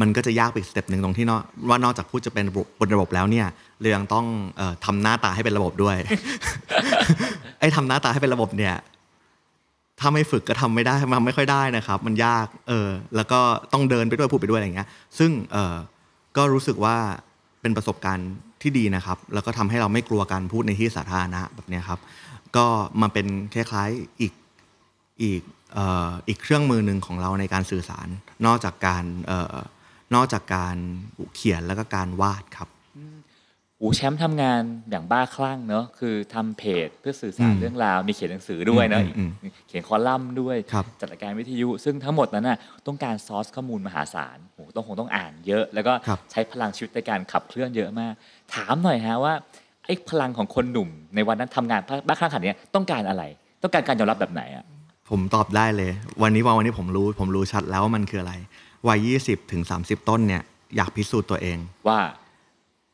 [0.00, 3.46] มันก็จะยากไปอีก step หนึ่งตรงที่เนาะว่านอกจากพูดจะเป็นระบบบนระบบแล้วเนี่ย
[3.82, 5.96] เรื่องต้องเอ่อทำหน้าตาให้เป็นระบบด้วย
[7.60, 8.76] ไอ้ทำหน้าตาให้เป็นระบบเนี่ย
[10.00, 13.40] ถ้าไม่ฝึกก็ทำไม่ได้มันไม่ค่อยได้นะครับ มันยากเออแล้วก็
[13.72, 15.74] ต้องเดินไปด้วยพูดไปด้วยอะไรเงี้ย ซึ่งเออ
[16.36, 16.96] ก็รู้สึกว่า
[17.60, 18.30] เป็นประสบการณ์
[18.62, 22.00] ที่ดีนะครับ แล้วก็ทำให้เราไม่กลัวการพูดในที่สาธารณะแบบเนี้ยครับ
[22.56, 22.66] ก็
[23.00, 24.32] มาเป็นคล้ายๆอีก
[25.22, 25.42] อีก
[25.72, 28.08] เอ่ออีกเครื่องมือหนึ่งของเราในการสื่อสาร
[28.46, 29.56] นอกจากการเอ่อ
[30.14, 30.76] นอกจากการ
[31.34, 32.68] เขียนแล้วก็การวาดครับ
[33.82, 48.12] อูแชมป์ทำงานอย่างบ้าคลั่งเนอะคือทำเพจเพื่อสื่อสารอืมเรื่องราว มีเขียนหนังสือด้วยเนอะอืมอืมเขียนคอลัมน์ด้วยครับจัดรายการวิทยุ ซึ่งทั้งหมดนั้นน่ะต้องการซอสข้อมูลมหาศาลโหต้องคงต้องอ่านเยอะ แล้วก็ครับใช้พลังชีวิตในการขับเคลื่อนเยอะมาก
[48.54, 49.34] ถามหน่อยฮะว่า
[49.86, 53.22] ไอ้พลังของคนหนุ่ม ในวันนั้นทำงานบ้าคลั่งขนาดเนี้ยต้องการอะไร
[53.62, 54.64] ต้องการการยอมรับแบบไหนอะ
[55.10, 55.90] ผมตอบได้เลย
[56.22, 58.34] วันนี้วันวันนี้ผมรู้ผมรู้ชัดแล้วว่ามันคืออะไร
[58.88, 60.42] วัย20ถึง30 ต้นเนี่ย
[60.76, 61.98] อยากพิสูจน์ตัวเองว่า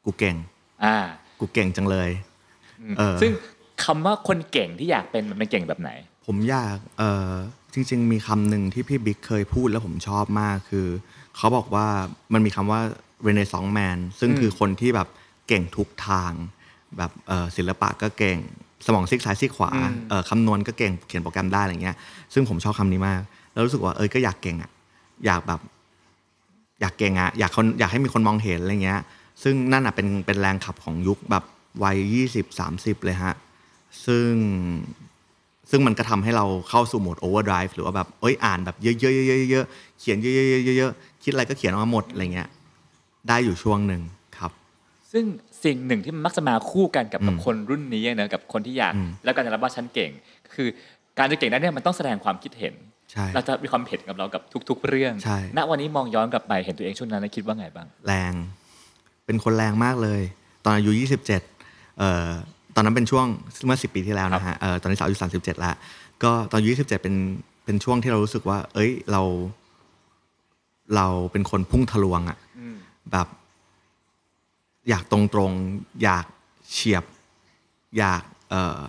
[0.04, 0.36] กูเก่ง
[0.84, 0.96] อ่า
[1.40, 2.10] กูเก่งจังเลย
[2.98, 3.30] เออซึ่ง
[3.84, 5.90] คำว่าคนเก่งที่อยากเป็นมันเป็นเก่งแบบไหน
[6.26, 7.30] ผมอยากเออ
[7.74, 10.86] จริง ๆ มีคำหนึ่งที่พี่บิ๊กเคยพูดแล้วผมชอบมากคือ
[11.36, 11.86] เขาบอกว่า
[12.32, 12.80] มันมีคำว่า
[13.26, 15.08] Renaissance Man ซึ่งอืมคือคนที่แบบ
[15.48, 16.32] เก่งทุกทาง
[16.96, 18.38] แบบเออศิลปะก็เก่ง
[18.86, 19.70] สมองซีกซ้ายซีกขวา
[20.08, 21.96] เออคำนวณก็เก่งเขียนโปรแกรมได้อะไรเงี้ย
[22.34, 23.20] ซึ่งผมชอบคำนี้มาก
[23.52, 24.70] แล้วรู้สึกว่าเออก็อยากเก่งอะ
[25.26, 25.60] อยากแบบ
[26.80, 29.00] อยากเก่งอะอยากคนอยากให้มีคนมองเห็นอะไรเงี้ย
[29.42, 31.44] ซึ่งนั่นอะเป็นเป็นแรงขับของยุคแบบ
[31.82, 33.34] วัยยี่สิบสามสิบเลยฮะ
[34.06, 34.32] ซึ่ง
[35.70, 40.28] ซึ่งมันก็ทำให้เราเข้าสู่โหมดโอเวอร์ไดรฟ์หรือว่าแบบเอ้ยอ่านแบบเยอะๆๆๆๆเขียนเย
[40.86, 42.48] อะๆๆๆๆคิดอะไรก็เขียนออกมาหมดอะไรเงี้ย
[43.28, 44.02] ได้อยู่ช่วงหนึ่ง
[44.38, 44.52] ครับ
[45.12, 45.24] ซึ่ง
[45.64, 50.10] สิ่งหนึ่งที่มันมักจะมาคู่กันกับอืมกับคนรุ่นนี้เนอะกับคนที่อยากอืมแล้วการจะรับว่าฉันเก่ง
[50.54, 50.68] คือ
[51.18, 52.74] การจะเก่งนั้นเนี่ยมันต้องแสดงความคิดเห็น
[53.12, 58.34] ใช่เราจะมีความเห็นกับเรากับทุก ๆ เรื่องใช่ณวันนี้มองย้อนกลับไปเห็นตัวเองช่วงนั้นแล้วคิดว่าไงบ้าง แรง
[59.26, 60.20] เป็นคนแรงมากเลย
[60.64, 60.90] ตอนอายุ
[61.26, 61.26] 27
[61.98, 62.30] เอ่อ
[62.74, 63.26] ตอนนั้นเป็นช่วง
[63.66, 65.74] เมื่อ 10 ปีที่แล้วนะฮะเอ่อตอนนี้สาวอายุ37แล้ว
[66.22, 67.14] ก็ตอนอายุ27เป็น
[67.64, 69.22] เป็นช่วงที่เรารู้สึกว่า เอ้ยเรา
[70.96, 72.76] เราเป็นคนพุ่งทะลวงอะอืม
[73.12, 73.28] แบบ
[74.88, 76.24] อยากตรงๆ อยาก
[76.70, 77.04] เฉียบ
[77.98, 78.82] อยากเอ่อ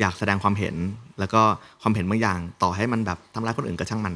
[0.00, 0.76] อยากแสดงความเห็น
[1.18, 1.42] แล้วก็
[1.82, 4.14] ความเห็นบางอย่าง ต่อให้มันแบบทำร้ายคนอื่นก็ช่างมัน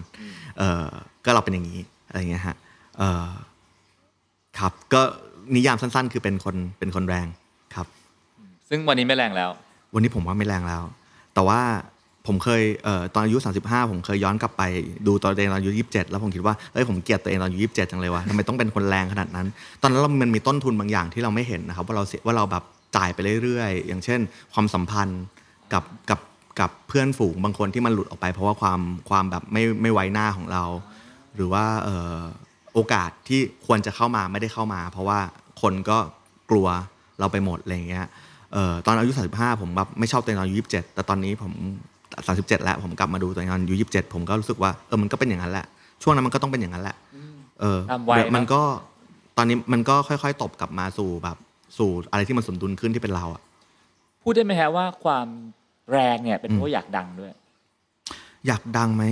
[0.58, 0.86] เออ
[1.24, 2.56] ก็เราเป็นอย่างนี้อะไรอย่างเงี้ยฮะ
[2.98, 3.28] เออ
[4.58, 5.02] ครับ ก็
[5.54, 7.26] นิยามสั้นๆ คือเป็นคนเป็นคนแรง
[7.74, 7.86] ครับ
[8.68, 9.50] ซึ่งวันนี้ไม่แรงแล้ว
[9.94, 10.82] วันนี้ผมว่าไม่แรงแล้ว
[11.34, 11.60] แต่ว่า
[12.26, 14.62] ผมเคยเอ่อตอนอายุ 35 ผมเคยย้อนกลับไป
[15.06, 19.46] ดูตอนตัวเองตอนอายุ 27 แล้วผมคิดว่าเอ้ยผมเกลียดตัวเองตอนอายุ 27 จังเลยวะทำไมต้องเป็นคนแรงขนาดนั้น
[19.80, 22.64] ตอนนั้นเรามันมีต้นทุนบางอย่างที่เราไม่เห็นนะครับว่าเราเสียว่าเราแบบ
[22.96, 24.20] จ่ายไปเรื่อยๆ อย่างเช่น
[24.54, 25.22] ความสัมพันธ์
[25.72, 26.20] กับกับ
[26.60, 30.64] กับเพื่อนฝูงบางคนที่มันหลุดออกไป เพราะว่าความความแบบไม่ไม่ไว้หน้าของเรา
[31.34, 32.18] หรือว่าเอ่อ
[32.74, 35.20] โอกาสที่ควรจะเข้ามาไม่ได้เข้ามา เพราะว่า
[35.62, 35.98] คนก็
[36.50, 36.66] กลัว
[37.20, 38.06] เราไปหมดอะไรอย่างเงี้ย
[38.52, 41.52] เอ่อตอนอายุ 35 ผมแบบไม่ชอบตัวเองตอนอายุ 27 แต่ตอนนี้ผม
[42.08, 45.66] 37 แล้ว ผมกลับมาดูตัวเองตอนอายุ 27 ผมก็รู้สึกว่าเออมันก็เป็นอย่างนั้นแหละ
[46.02, 46.96] ช่วงนั้นมันก็ต้องเป็นอย่างนั้นแหละ
[47.60, 48.62] เออตามวัยเดี๋ยวมันเนอะก็
[49.36, 51.36] ตอนนี้มันก็ค่อยๆตบกลับมาสู่แบบ
[51.78, 53.42] สู่อะไรที่มันสมดุลขึ้นที่เป็นเราอะ
[54.22, 55.26] พูดได้ไหมฮะว่าความ
[55.92, 57.32] แรงเนี่ยเป็นเพราะว่าอยากดังด้วย
[58.46, 59.04] อยากดังไหม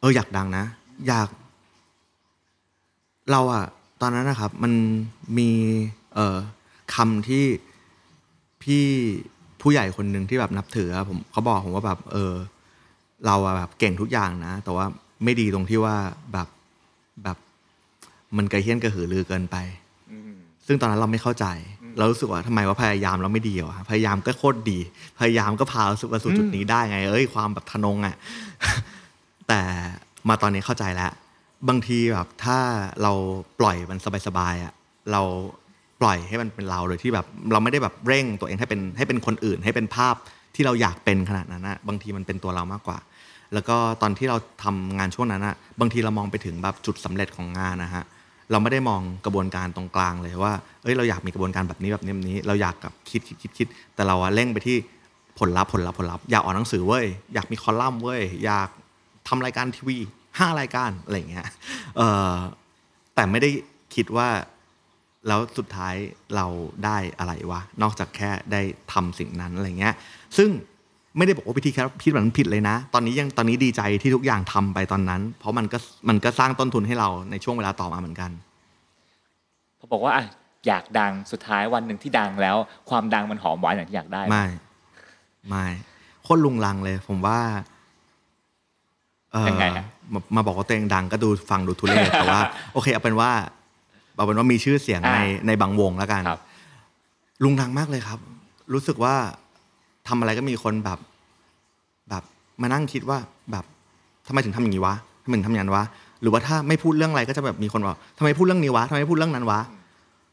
[0.00, 0.64] เอออยากดังนะ
[1.08, 1.28] อยาก
[3.30, 3.64] เราอะ
[4.00, 4.72] ตอนนั้นนะครับมัน
[5.38, 5.50] มี
[6.14, 6.36] เอ่อ
[6.94, 7.44] คำที่
[8.62, 8.84] พี่
[9.60, 12.34] ผู้ใหญ่คนหนึ่งที่แบบนับถืออะผมเขาบอกผมว่าแบบเออ
[13.26, 14.86] เราอะแบบเก่งทุกอย่างนะ แต่ว่า
[15.24, 15.96] ไม่ดีตรงที่ว่า
[16.32, 16.48] แบบ
[17.22, 17.36] แบบ
[18.36, 19.56] มันกระเฮี้ยนกระหือรือเกินไป
[20.12, 20.32] อืม
[20.66, 21.46] ซึ่งตอนนั้นเราไม่เข้าใจ
[21.98, 24.78] เรารู้สึกว่าทำไมว่าพยายามเราไม่ดีวะพยายามก็โคตรดี
[25.20, 28.16] พยายามก็พาเราสู่สู่จุดนี้ได้ไง เอ้ยความแบบทะนงอะ
[29.48, 29.60] แต่
[30.28, 31.12] มาตอนนี้เข้าใจแล้ว
[31.68, 32.58] บางทีแบบถ้า
[33.02, 33.12] เรา
[33.60, 34.72] ปล่อยมันสบายๆอะ
[35.12, 35.22] เรา
[36.00, 40.14] ปล่อยให้มันเป็นเราโดยที่แบบเราไม่ได้แบบเร่งตัวเองให้เป็นให้เป็นคนอื่น ให้เป็นภาพ
[40.54, 42.98] ที่เราอยากเป็นขนาดนั้นนะบางทีมันเป็นตัวเรามากกว่า
[43.54, 48.04] แล้วก็ตอนที่เราทำงานช่วงนั้นอะบางทีเรามองไปถึงแบบจุดสำเร็จของงานนะฮะ
[48.50, 54.76] เราไม่ได้มองกระบวนการตรงกลางเลยว่าเอ้ยเราอยากมีกระบวนการแบบนี้แบบนี้แบบนี้ เราอยากกับคิดคิดคิดคิดแต่เราอะเร่งไปที่
[55.38, 58.68] ผลลัพธ์ผลลัพธ์ผลลัพธ์อยากออกหนังสือเว้ยอยากมีคอลัมน์เว้ยอยาก
[59.28, 59.98] ทำรายการทีวี
[60.40, 61.46] ห้ารายการอะไรอย่างเงี้ย
[61.96, 62.32] เออ
[63.14, 63.50] แต่ไม่ได้
[63.94, 64.28] คิดว่า
[65.28, 65.94] แล้วสุดท้าย
[66.36, 66.46] เรา
[66.84, 69.94] ได้อะไรวะ นอกจากแค่ได้ทำสิ่งนั้นอะไรเงี้ย
[70.36, 70.50] ซึ่ง
[71.16, 78.30] ไม่ได้บอกว่าวิธีคิดคิดแบบนั้นผิดเลยนะ ตอนนี้ยังตอนนี้ดีใจที่ทุกอย่างทำไปตอนนั้น เพราะมันก็มันก็สร้างต้นทุนให้เราในช่วงเวลาต่อมาเหมือนกัน
[79.78, 80.24] พอบอกว่าอะ
[80.66, 82.56] อยากดังสุดท้ายวันหนึ่งที่ดังแล้ว
[82.90, 84.46] ความดังมันหอมหวานอย่างที่อยากได้ไม่
[85.48, 85.66] ไม่
[86.22, 87.38] โคตรลุงลังเลย ผมว่า
[89.32, 92.40] เออยังไงฮะ มามาบอกว่าตัวเองดังก็ดูฟังดูทุเรศแต่ว่า
[92.72, 93.30] โอเคเอาเป็นว่า
[94.16, 96.40] เอาเป็นว่ามีชื่อเสียงในในบางวงแล้วกัน ครับ
[97.44, 98.18] ลุงดังมากเลยครับ
[98.72, 99.14] รู้สึกว่า
[100.08, 100.98] ทำอะไรก็มีคนแบบ
[102.10, 102.22] แบบ
[102.62, 103.18] มานั่งคิดว่า
[103.50, 103.64] แบบ
[104.26, 104.94] ทำไมถึงทำอย่างนี้วะ
[105.24, 105.84] ทำไมถึงทำอย่างนั้นวะ
[106.22, 109.60] หรือว่าถ้าไม่พูดเรื่องอะไรก็จะแบบมีคนบอกทำไมพูดเรื่องนี้วะทำไมไม่พูดเรื่องนั้นวะ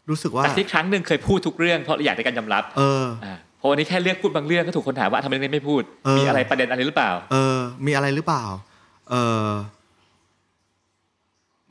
[0.10, 8.44] รู้สึกว่า แต่ที่ครั้งหนึ่งเคยพูดทุกเรื่องเพราะอยากได้การยอมรับเอออ่าเพราะวันนี้แค่เลือกพูดบางเรื่องก็ถูกคนถามว่าทำไมเรื่องนี้ไม่พูด เออ มีอะไรประเด็นอะไรหรือเปล่า เออ มีอะไรหรือเปล่า
[9.10, 9.16] เอ
[9.48, 9.50] อ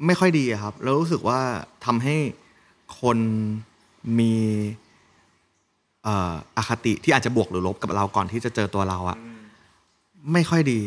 [0.07, 1.41] ไม่ค่อยดีอะครับ แล้วรู้สึกว่า
[1.85, 2.17] ทำให้
[3.01, 3.19] คน
[4.19, 4.35] มี
[6.05, 9.19] เอ่ออคติที่อาจจะบวกหรือลบกับเราก่อนที่จะเจอตัวเราอะ
[10.33, 10.81] ไม่ค่อยดี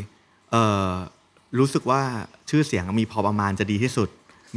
[0.52, 0.56] เอ
[0.88, 0.90] อ
[1.60, 2.02] รู้สึกว่า
[2.50, 4.10] ชื่อเสียงมีพอประมาณจะดีที่สุด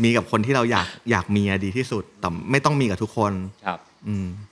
[0.03, 3.33] มีกับคนที่เราอยากอยากมีอะดีที่สุด แต่ไม่ต้องมีกับทุกคน
[3.67, 4.52] ครับ อืมท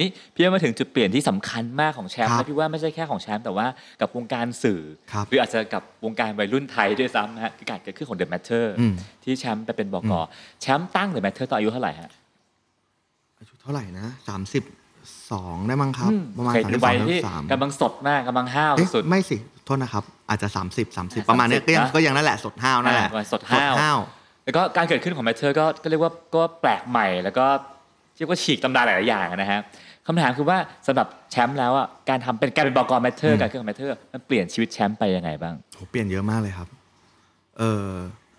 [0.00, 3.66] นี้พี่ว่ามาถึงจุดเปลี่ยนที่สำคัญมากของแชมป์ครับและพี่ว่าไม่ใช่แค่ของแชมป์แต่ว่า
[4.00, 4.80] กับวงการสื่อ
[5.12, 10.12] ครับหรืออาจจะกับวงการวัยรุ่นไทยด้วยซ้ำนะฮะคือการเกิดขึ้นของ The Matter อืมที่แชมป์ไปเป็นบก
[10.62, 12.10] แชมป์ตั้ง The Matter ตอนอายุเท่าไหร่ฮะ
[13.38, 14.62] อายุเท่าไหร่นะสามสิบ
[15.32, 23.98] สองได้มั้งครับอืประมาณเคยสามเป็สินบสวัองยที่สามกำลังสดมากกำลังห้าวเอ๊ะสุดไม่สิโทษนะครับ อาจจะสามสิบสามสิบอ่าประมาณเนี้ยก็ยัง30นะก็ยังนั่นแหละสดห้าวนั่นแหละอ่าสดห้าว
[24.44, 27.46] แล้วก็การเกิดขึ้นของ Matter ก็ก็เรียกว่าก็แปลกใหม่แล้วก็
[28.16, 29.60] เรียกว่าฉีกตำราหลายๆอย่างนะฮะ
[30.06, 36.68] คำถามคือว่าสำหรับแชมป์แล้วอะการทำเป็นการเป็นบก Matter การขึ้นของ Matter มันเปลี่ยนชีวิตแชมป์ไปยังไงบ้างโหเปลี่ยนเยอะมากเลยครับ
[37.58, 37.90] เอ่อ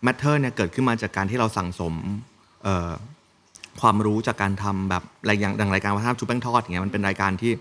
[0.03, 1.93] Matter เนี่ยเกิดขึ้นมาจากการที่เราสั่งสม
[2.63, 2.91] เอ่อ
[3.81, 7.51] ความรู้จากการทำแบบรายอย่างดังรายการวัฒนธรรมชุบแป้งทอดอย่างเงี้ยมันเป็นรายการที่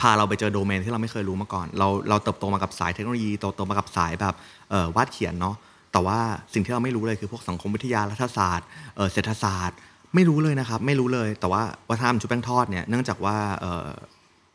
[0.00, 4.34] พาเราไปเจอโดเมนที่เราไม่เคยรู้มาก่อน เราเราเติบโตมากับสายเทคโนโลยีเติบโตมากับสายแบบ
[4.70, 5.56] เอ่อวาดเขียนเนาะ
[5.92, 6.18] แต่ว่า
[6.52, 9.78] สิ่งที่เราไม่รู้เลยคือพวกสังคมวิทยารัฐศาสตร์เอ่อเศรษฐศาสตร์
[10.14, 13.88] ไม่รู้เลยนะครับ ไม่รู้เลย แต่ว่าวัฒนธรรมชุบแป้งทอดเนี่ยเนื่องจากว่าเอ่อ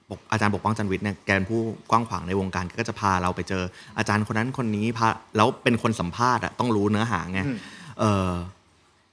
[0.10, 3.64] ปกอาจารย์ปกป้องจันทร์วิทย์เนี่ยแกเป็นผู้กว้างขวางในวงการก็จะพาเราไปเจอ
[3.98, 7.58] อาจารย์คนนั้นคนนี้พาแล้วเป็นคนสัมภาษณ์อะต้องรู้เนื้อหาไงอืม
[8.00, 8.30] เออ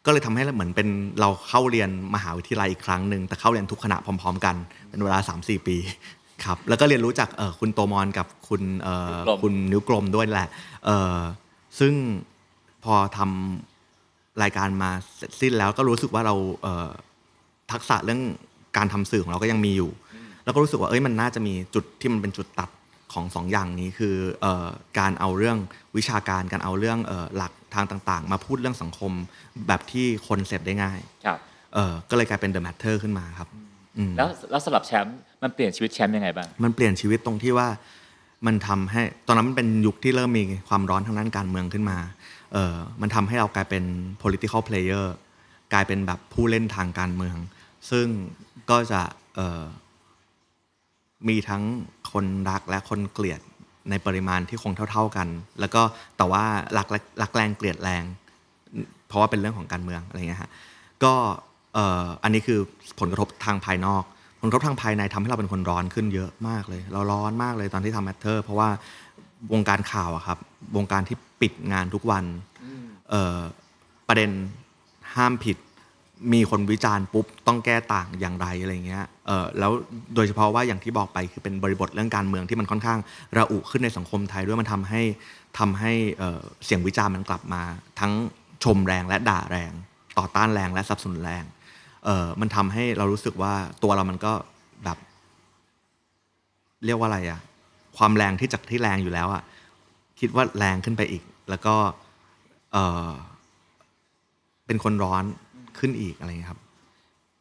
[0.05, 0.89] ก็เลยทำให้เหมือนเป็น
[1.21, 4.55] เราเข้าเรียนมหาวิทยาลัยอีกครั้งหนึ่งแต่เข้าเรียนทุกคณะพร้อม ๆ กัน
[4.91, 5.77] เป็นเวลา 3-4 ปี
[6.45, 10.49] ครับแล้วก็เรียนรู้จากเออคุณโตมอนกับคุณเออนิ้วกลมคุณนิ้วกลมด้วยแหละ
[10.85, 11.19] เออ
[11.79, 11.95] ซึ่ง
[12.85, 13.76] พอทำ
[14.43, 16.91] รายการมาเสร็จสิ้นแล้วก็รู้สึกว่าเราเออ
[17.73, 18.23] ทักษะเรื่อง
[18.77, 19.91] การทำสื่อของเราก็ยังมีอยู่
[20.45, 22.71] แล้วก็รู้สึกว่าเอ้ยมันน่าจะมีจุดที่มันเป็นจุดตัด
[23.13, 24.67] ของสองอย่างนี้คือเออ
[24.99, 25.57] การเอาเรื่อง
[25.97, 29.13] วิชาการการเอาเรื่องเออหลักทางต่างๆ มาพูดเรื่องสังคม
[29.67, 31.39] แบบที่คนเสพได้ง่ายครับ
[31.75, 33.49] เออก็เลยกลายเป็น The Matter ขึ้นมาครับ
[33.99, 37.69] อืมแล้วแล้วสำหรับแชมป์มันเปลี่ยนชีวิตแชมป์ยังไงบ้างมันเปลี่ยนชีวิตตรงที่ว่า
[38.47, 42.16] มันทำให้ตอนนั้นมันเป็นยุคที่เริ่มมีความร้อนทางด้านการเมืองขึ้นมาเออ
[43.01, 43.85] มันทำให้เรากลายเป็น
[44.23, 45.07] political player
[45.73, 47.37] กลายเป็นแบบผู้เล่นทางการเมือง
[47.91, 48.07] ซึ่ง
[48.71, 49.01] ก็จะ
[49.35, 49.63] เออ
[51.29, 51.63] มีทั้ง
[52.13, 53.41] คนรักและคนเกลียด
[53.91, 55.29] ในปริมาณที่คงเท่า ๆกัน
[55.61, 55.83] แล้วก็
[56.17, 56.45] แต่ว่า
[56.79, 58.05] รักแรักแรงเกลียดแรง
[59.09, 60.51] เพราะว่าเป็นเรื่องของการเมืองอะไรเงี้ยฮะ
[61.05, 61.15] ก็
[61.75, 62.61] เอ่ออันนี้คือ
[63.01, 64.03] ผลกระทบทางภายนอก
[64.41, 68.69] ผลกระทบทางภายในทำให้เราเป็นคนร้อนขึ้นเยอะมากเลย เราร้อนมากเลยตอนที่ทำแมทเทอร์ เพราะว่า
[69.53, 70.39] วงการข่าวอะครับ
[70.77, 72.25] วงการที่ปิดงานทุกวัน
[73.11, 73.39] เอ่อ
[74.09, 74.31] ประเด็น
[75.17, 75.57] ห้ามผิด
[76.33, 79.73] มีคนวิจารณ์ปุ๊บต้องแก้ต่างอย่างไรอะไรเงี้ยเออแล้ว
[80.15, 82.99] โดยเฉพาะว่าอย่างที่บอกไปคือเป็นบริบทเรื่องการเมืองที่มันค่อนข้าง
[83.37, 85.03] ระอุขึ้นในสังคมไทยด้วยมันทำให้
[85.59, 87.63] ทำให้เอ่อเสียงวิจารณ์มันกลับมา
[88.01, 88.13] ทั้ง
[88.65, 89.73] ชมแรงและด่าแรง
[90.19, 91.45] ต่อต้านแรงและสนับสนุนแรง
[92.05, 94.33] เออมันทำให้เรารู้สึกว่าตัวเรามันก็
[94.85, 94.99] แบบ
[96.85, 97.41] เรียกว่าอะไรอะ
[97.99, 99.43] ความแรงที่จากที่แรงอยู่แล้วอะ
[100.21, 101.75] คิดว่าแรงขึ้นไปอีก แล้วก็
[102.73, 102.77] เอ
[103.09, 103.11] อ
[104.67, 105.25] เป็นคนร้อน
[105.79, 106.61] ขึ้นอีกอะไรอย่างเงี้ยครับ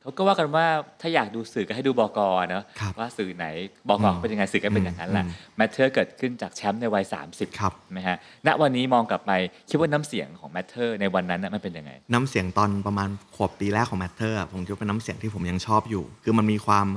[0.01, 0.65] เขาก็ว่ากันว่า
[1.01, 3.45] ถ้าอยากดูสื่อก็ให้ดูบกเนอะครับว่าสื่อไหน
[3.89, 9.31] บกอืมเป็นยังไงสื่อก็เป็นอย่างนั้นแหละอืม Matter เกิดขึ้นจากแชมป์ในวัย 30ครับไหมฮะณวันนี้มองกลับไป
[9.69, 16.87] คิดว่าน้ำเสียงของ Matter ในวันนั้นน่ะมันเป็นยังไง น้ำเสียงตอนประมาณขวบปีแรกของ Matter ผมคิดว่าเป็นน้ำเสียงที่ผมยังชอบอยู่ คือมันมีความ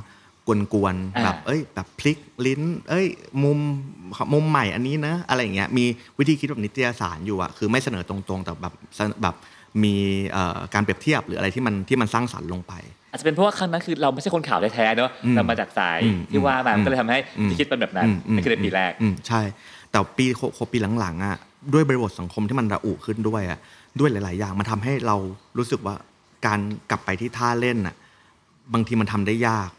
[0.72, 3.06] กวนๆอ่าแบบเอ้ยแบบพลิกลิ้น เอ้ย
[3.42, 3.58] มุม
[4.32, 5.84] มุมใหม่อันนี้นะ อะไรอย่างเงี้ยมี
[6.18, 8.74] วิธีคิดแบบนิตยสารอยู่อะคือไม่เสนอตรงๆ แต่แบบ
[9.22, 9.34] แบบ
[9.82, 9.94] มี
[10.32, 12.72] เอ่อการเปรียบเทียบหรืออะไรที่มันที่มันสร้างสรรค์ลงไป
[13.10, 19.40] อาจจะเป็นเพราะว่าครั้งนั้นคือเราไม่ใช่คนข่าวแท้ๆเนอะอืมเรามาจากสายอืมที่ว่ามาอืมก็เลยทำให้อืมคิดเป็นแบบนั้นอืมอืมนั่นคือในปีแรกอืมใช่
[19.90, 21.36] แต่ปีโคโคปีหลังๆอะ
[21.72, 23.58] ด้วยบริบทสังคมที่มันระอุขึ้นด้วยอะ
[23.98, 25.16] ด้วยหลาย ๆ อย่างมันทำให้เรา
[25.58, 25.94] รู้สึกว่า
[26.46, 27.94] การกลับไปที่ท่าเล่นอะ
[28.74, 29.70] บางทีมันทำได้ยาก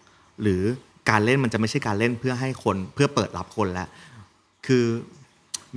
[0.42, 0.62] หรือ
[1.10, 3.88] การเล่นมันจะไม่ใช่การเล่นเพื่อให้คนเพื่อเปิดรับคนแล้ว
[4.68, 4.86] คือ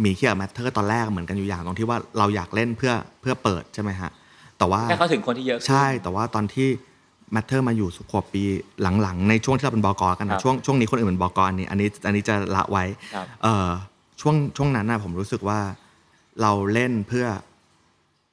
[0.01, 4.11] มีเดีย Matter ตอนแรกเหมือนกันอยู่อย่างตรงที่ว่าเราอยากเล่นเพื่อเพื่อเปิดใช่ไหมฮะ
[4.59, 6.69] แต่ว่าแค่เข้าถึงคนที่เยอะขึ้นใช่ แต่ว่าตอนที่
[7.35, 8.43] Matter มาอยู่สู่ขวบปี
[9.03, 13.69] หลังๆ ในช่วงที่เราเป็นบกกันครันะบช่วงช่วงนี้คนอื่นเป็นบกอันนี้อันนี้อันนี้จะละไว้ครับเอ่อ
[14.21, 15.61] ช่วงช่วงนั้นนะผมรู้สึกว่า
[16.43, 17.27] เราเล่นเพื่อ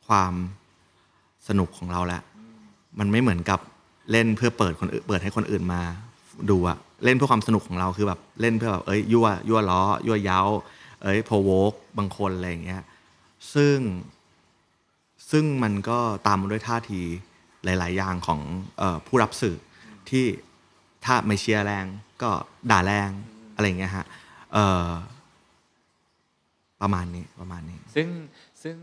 [0.08, 0.34] ความ
[1.48, 2.22] สนุกของเราแหละ
[3.00, 3.60] มันไม่เหมือนกับ
[4.12, 5.82] เล่นเพื่อเปิดคนอื่นเปิดให้คนอื่นมา
[6.50, 10.40] ดูอะเล่นเพื่อความสนุกของเราคือแบบเล่นเพื่อแบบเอ้ยยั่วยั่วล้อยั่วเย้า
[11.04, 12.84] เอ้ยพโวกบางคนอะไรอย่างเงี้ย
[13.54, 13.78] ซึ่ง
[15.32, 17.02] ซึ่งมันก็ตามมาด้วยท่าที
[17.64, 18.40] หลาย ๆ อย่างของ
[18.78, 19.58] เออผู้รับสื่อ
[20.10, 20.26] ที่
[21.06, 21.86] ถ้าไม่เชียร์แรง
[22.22, 22.30] ก็
[22.72, 23.10] ด่าแรง
[23.56, 24.06] อะไรอย่างเงี้ยฮะ
[24.54, 24.88] เออ
[26.82, 28.08] ประมาณนี้ประมาณนี้ ซึ่ง
[28.64, 28.78] ซึ่ง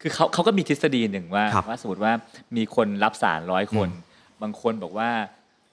[0.00, 2.12] คือเขาเขาก็มีทฤษฎีหนึ่งว่าครับว่าสมมติว่า
[2.56, 3.88] มีคนรับสารร้อยคน
[4.42, 5.10] บางคนบอกว่า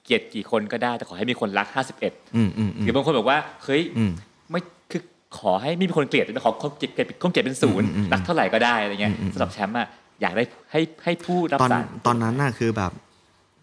[0.08, 4.12] เกลียดกี่คนก็ได้แต่ขอให้มีคนรักห้าสิบเอ็ดอืมอืมอืหมรือบางคนบอกว่าเฮ้ยอืม
[4.50, 5.02] ไม่คือ
[5.38, 9.86] ขอให้ไม่มีคนเกลียดแต่ขอคนเกลียดเกลียดคนเกลียดเป็นศูนย์อืมอืมรักเท่าไหร่ก็ได้อะไรเงี้ยอืมอืมสำหรับแชมป์อะ
[10.22, 12.92] อยากได้ให้ให้ผู้รับตอนสารตอนนั้นน่ะคือแบบ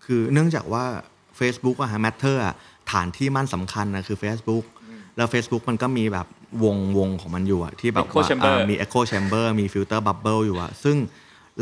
[0.06, 0.84] คือเนื่องจากว่า
[1.40, 2.56] Facebook อะฮะ Matter อะ
[2.92, 4.64] ฐานที่มั่นสำคัญนะคือ Facebook
[5.18, 6.28] แล้ว Facebook มันก็มีแบบ
[6.64, 10.98] วงวงของมันอยู่อะที่แบบ Echo ว่า chamber อ่ามี Echo Chamber มี Filter Bubble อยู่อะซึ่ง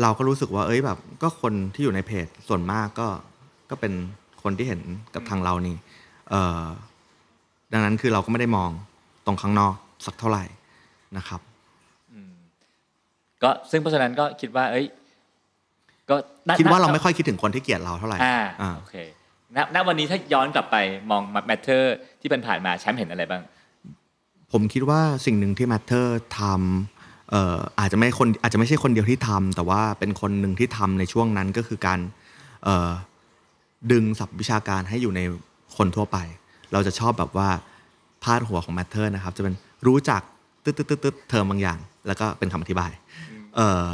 [0.00, 3.08] เราก็รู้สึกว่าเอ้ยแบบ ก็คนที่อยู่ในเพจส่วนมากก็
[3.70, 3.92] ก็เป็น
[4.44, 4.80] คนที่เห็น
[5.14, 5.76] กับทางเรานี่
[6.30, 6.64] เอ่อ
[7.72, 8.70] ดังนั้นคือเราก็ไม่ได้มอง
[9.26, 9.74] ตรงข้างนอก
[10.06, 10.44] สักเท่าไหร่
[11.16, 11.40] นะครับ
[13.42, 14.86] ก็ซึ่งเพราะฉะนั้นก็คิดว่า เอ้ย
[16.10, 16.16] ก็
[16.48, 18.96] ณคิดว่าเราณไม่ค่อยคิดถึงคนที่เกลียดเราเท่าไหร่อ่าอ่าโอเค
[19.56, 20.76] ณณวันนี้ถ้าย้อนกลับไป
[21.10, 23.42] มองแมทเทอร์ที่เป็นผ่านมาแชมป์เห็นอะไรบ้าง
[24.52, 26.06] ผมคิดว่าสิ่งหนึ่งที่ Matter
[26.38, 32.00] ทำเอ่ออาจจะไม่คนอาจจะไม่ใช่คนเดียวที่ทำแต่ว่าเป็นคนหนึ่งที่ทำในช่วงนั้นก็คือการ
[32.64, 32.90] เอ่อ
[33.92, 35.20] ดึงศัพท์วิชาการให้อยู่ใน
[35.76, 36.18] คนทั่วไป
[36.72, 37.48] เราจะชอบแบบว่า
[38.22, 39.54] พาดหัวของ Matter นะครับ จะเป็น
[39.86, 40.22] รู้จัก
[40.64, 42.90] ตึ๊ดตึ๊ดตึ๊ดตึ๊ดเทอมบางอย่าง แล้วก็เป็นคำอธิบาย
[43.56, 43.88] เอ่อ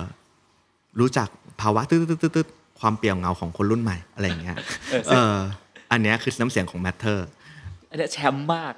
[1.00, 1.28] รู้จัก
[1.60, 2.48] ภาวะตึ๊ดตึ๊ดตึ๊ดตึ๊ด
[2.80, 4.56] ความเปี่ยวเงาของคนรุ่นใหม่อะไรอย่างเงี้ย
[4.90, 5.36] เออซึ่งเอ่อ
[5.92, 7.18] อันเนี้ยคือน้ำเสียงของ Matter
[7.90, 8.74] อันเนี้ยแชมป์มาก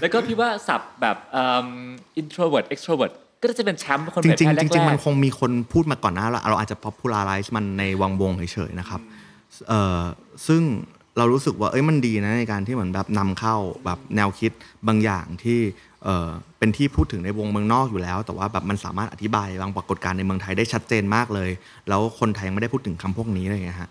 [0.00, 1.66] แล้วก็พี่ว่าสับแบบเอิ่ม
[2.20, 9.25] introvert extrovert ก็จะเป็นแชมป์คนจเผริยงแพร่ๆจริงๆแรมักนคงมีคนพูดมาก่อนหน้าแล้วเราอาจจะ popularize มันในวังวงเฉยๆนะครับเอ่อ
[10.46, 10.62] ซึ่ง
[11.18, 14.52] เรารู้สึกว่าเอ้ยมันดีนะในการที่เหมือนแบบนำเข้าแบบแนวคิด
[14.88, 15.58] บางอย่างที่
[16.04, 21.50] เเป็นที่พูดถึงในวงเมืองนอกอยู่แล้ว แต่ว่าแบบมันสามารถอธิบายบางปรากฏการณ์ในเมืองไทยได้ชัดเจนมากเลย
[21.88, 23.90] แล้วคนไทยยังไม่ได้พูดถึงคำพวกนี้เลยนะฮะ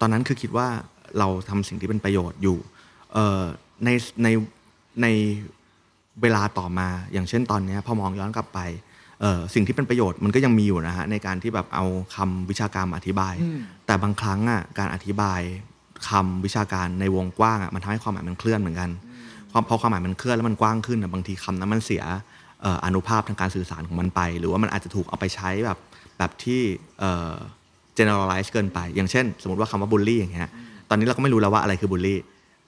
[0.00, 0.68] ตอนนั้นคือคิดว่า
[1.18, 2.56] เราทำสิ่งที่เป็นประโยชน์อยู่
[3.84, 3.88] ใน
[4.22, 4.28] ใน
[5.02, 5.06] ใน
[6.22, 8.58] เวลาต่อมาอย่างเช่นตอนนี้พอมองย้อนกลับไป
[9.54, 13.34] สิ่งที่เป็นประโยชน์มันก็ยังมีอยู่นะฮะในการที่แบบเอาคำวิชาการมาอธิบาย
[13.86, 15.40] แต่บางครั้งอะการอธิบาย
[16.08, 18.90] คำวิชาการในวงกว้างอะมันทำให้ความหมายมันเคลื่อนเหมือนกัน
[19.52, 22.02] ความพอความหมายมันเคลื่อนแล้วมันกว้างขึ้นอะบางทีคำนั้นมันเสีย
[22.62, 25.78] เอ่ออนุภาพทางการสื่อสารของมันไป หรือว่ามันอาจจะถูกเอาไปใช้แบบ
[26.18, 26.60] แบบที่
[26.98, 27.34] เอ่อ
[27.98, 30.50] generalize เกินไป อย่างเช่น สมมติว่าคำว่าบูลลี่อย่างเงี้ย
[30.88, 32.18] ตอนนี้เราก็ไม่รู้แล้วว่าอะไรคือบูลลี่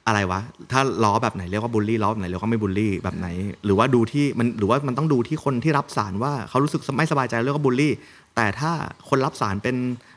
[0.06, 0.40] อะไรวะ
[0.72, 3.28] ถ้าล้อแบบไหนเรียกว่าบูลลี่ล้อแบบไหนเรียกว่าไม่บูลลี่แบบไหน
[3.64, 7.92] หรือว่าดูที่มันหรือว่ามันต้องดูที่คนที่รับสารว่าเขารู้สึกไม่สบายใจเรียกว่าบูลลี่
[8.38, 8.72] แต่ถ้า
[9.08, 9.76] คนรับสารเป็น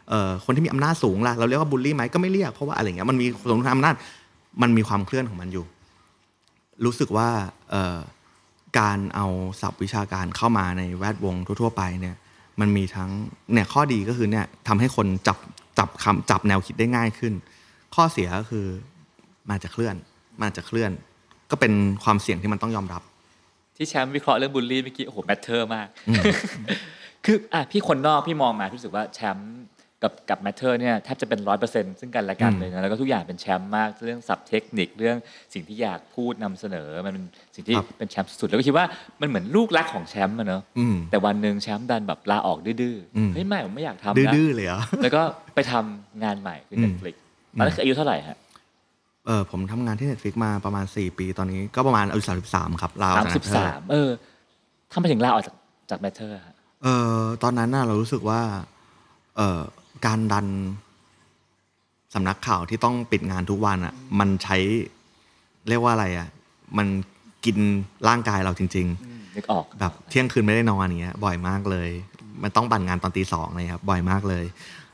[0.09, 3.95] เอ่อคนที่มีอำนาจสูงล่ะเราเรียกว่าบูลลี่ไหมก็ไม่เรียกเพราะว่าอะไรเงี้ยมันมีสมมติอำนาจ
[4.61, 5.65] มันมีความเคลื่อนของมันอยู่
[6.85, 7.29] รู้สึกว่า
[7.71, 7.97] เอ่อ
[8.79, 9.27] การเอา
[9.61, 12.15] ศัพท์วิชาการเข้ามาในแวดวงทั่ว ๆ ไปเนี่ย
[12.59, 13.09] มันมีทั้ง
[13.53, 15.37] เนี่ยข้อดีก็คือเนี่ยทำให้คนจับ
[15.77, 17.33] จับคำจับแนวคิดได้ง่ายขึ้น
[17.95, 18.65] ข้อเสียก็คือ
[19.47, 19.95] มันอาจจะเคลื่อน
[20.37, 20.91] มันอาจจะเคลื่อน
[21.51, 25.87] ก็เป็นความเสี่ยงที่มันต้องยอมรับๆที่แชมป์วิเคราะห์เรื่องบูลลี่เมื่อกี้โอ้โห Matter มาก
[27.25, 29.53] คืออะพี่คนนอกพี่มองมาพี่รู้สึกว่าแชมป์
[30.03, 35.17] กับกับ Matter เนี่ยแทบจะเป็นร้อยเปอร์เซ็นต์ซึ่งกันและกันอืมเลยนะแล้วก็ทุกอย่างเป็นแชมป์มากเรื่องสับเทคนิคเรื่อง
[35.53, 38.85] สิ่งที่อยากพูดนำเสนอมันเป็นสิ่งที่ครับเป็นแชมป์สุดๆแล้วก็คิดว่า
[39.21, 45.21] มันเหมือนลูกรักของแชมป์อะเนอะอืมแต่วันหนึ่งแชมป์ดันแบบลาออกดื้ออืมๆเฮ้ยไม่ผมไม่อยากทำนะดื้อๆเลยเหรอแล้วก็
[45.55, 47.15] ไปทำงานใหม่คืออืม Netflix
[47.53, 48.37] ตอนนั้นคืออายุเท่าไหร่ฮะ
[49.25, 54.09] เออผมทำงานที่ Netflix มาประมาณ 4 ปีตอนนี้ก็ประมาณอายุ33ครับลาออกสามจากสิบ Matter สามเออ
[54.93, 55.55] ทำไมถึงลาออกจาก
[55.89, 58.41] จากแมทเทอร์ฮะ เออตอนนั้นน่ะเรารู้สึกว่า
[59.35, 59.59] เออ
[60.05, 60.47] การดัน
[62.13, 64.57] สำนักข่าวที่ต้องปิดงานทุกวันอะ มันใช้
[65.69, 66.27] เรียกว่าอะไรอะ
[66.77, 66.87] มัน
[67.45, 67.57] กิน
[68.07, 71.89] ร่างกายเราจริงๆนึกออกแบบเที่ยงคืนไม่ได้นอนอย่างเงี้ย บ่อยมากเลย
[72.43, 74.45] มันต้องบันงานตอนตีสองเลยครับบ่อยมากเลย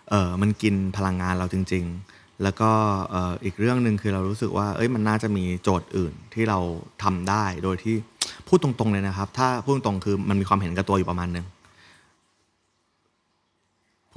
[0.09, 1.83] เออมันกินพลังงานเราจริง
[2.13, 2.71] ๆ แล้วก็
[3.09, 6.59] เอ่ออีกเรื่องหนึ่งคือเรารู้สึกว่า เอ้ยมันน่าจะมีโจทย์อื่นที่เรา
[7.03, 7.95] ทำได้โดยที่
[8.47, 11.45] พูดตรงๆเลยนะครับ ถ้าพูดตรงๆคือมันมีความเห็นแก่ตัวอยู่ประมาณหนึ่ง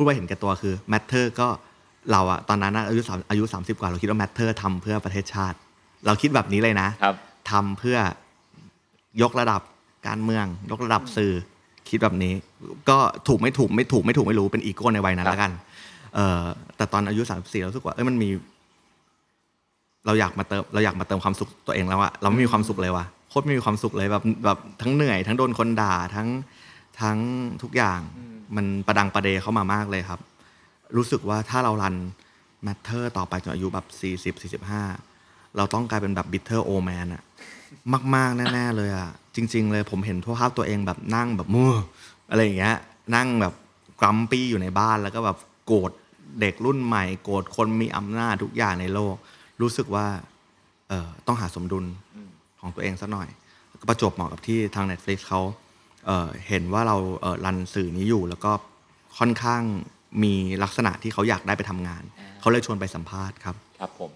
[0.01, 1.49] พูดว่าเห็นแก่ตัวคือ matter ก็
[2.13, 5.57] เราอะตอนนั้นอะอายุสามอายุสามสิบกว่าเราคิดว่า matter ทำเพื่อประเทศชาติ
[6.07, 7.17] เราคิดแบบนี้เลยนะครับ
[7.51, 7.99] ทำเพื่อ
[9.23, 9.63] ยกระดับ
[10.09, 11.33] การเมือง ยกระดับสื่อ
[11.89, 12.35] คิดแบบนี้
[12.89, 12.99] ก็
[13.29, 15.53] ถูกไม่ถูกไม่ถูกไม่ถูกไม่รู้เป็นอีโก้ในวัยนั้นครับ แล้วกัน
[16.15, 16.43] เอ่อ
[16.77, 18.29] แต่ตอนอายุสามสี่รู้สึกว่าเอ้ยมันมี
[20.07, 26.29] เราอยากมาเติมเราอยากมาเติมความสุขตัวเองแล้วอะเราไม่มีความสุขเลยว่ะโคตรไม่มีความสุขเลยแบบแบบทั้งเหนื่อย ทั้งโดนคนด่าทั้ง
[27.01, 27.19] ทั้ง
[27.63, 28.01] ทุกอย่าง
[28.57, 30.21] มันประดังประเดเข้ามามากเลยครับ
[30.97, 31.97] รู้สึกว่าถ้าเรา run
[32.63, 34.83] Matter ต่อไปจนอายุแบบสี่สิบสี่สิบห้า
[35.57, 37.23] เราต้องกลายเป็นแบบ bitter old man อะ
[38.15, 41.75] มาก ๆ แน่ ๆ เลยอะจริง ๆ เลยผมเห็นทั่วภาพตัวเองแบบนั่งแบบมือ
[42.31, 42.77] อะไรอย่างเงี้ย
[43.15, 43.55] นั่งแบบ
[44.01, 45.91] grumpy อยู่ในบ้านแล้วก็แบบโกรธ
[46.41, 49.15] เด็กรุ่นใหม่ โกรธคนมีอำนาจทุกอย่างในโลก
[49.61, 50.07] รู้สึกว่า
[50.89, 51.85] เออต้องหาสมดุล
[52.61, 53.29] ของตัวเองสักหน่อย
[53.81, 55.41] ก็ประจวบเหมาะกับที่ทาง Netflix เขา
[56.07, 58.53] เอ่อเห็นว่าเราเอ่อ run สื่อนี้อยู่ แล้วก็
[59.19, 59.63] ค่อนข้าง
[60.23, 62.03] มีลักษณะที่เขาอยากได้ไปทำงาน
[62.41, 64.11] เขาเลยชวนไปสัมภาษณ์ครับครับผม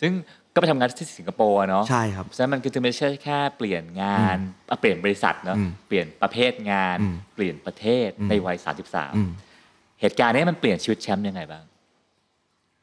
[0.00, 0.12] ซึ่ง
[0.54, 4.36] ก็ไปทำงานที่สิงคโปร์อะเนาะใช่ครับเพราะฉะนั้นมันก็จะไม่ใช่แค่เปลี่ยนงาน
[4.70, 11.64] อะเปลี่ยนบริษัทเนาะอืมเปลี่ยนประเภทงานอืมเปลี่ยนประเทศอืมในวัยอืม33 เหตุการณ์นี้มันเปลี่ยนชีวิตแชมป์ยังไงบ้าง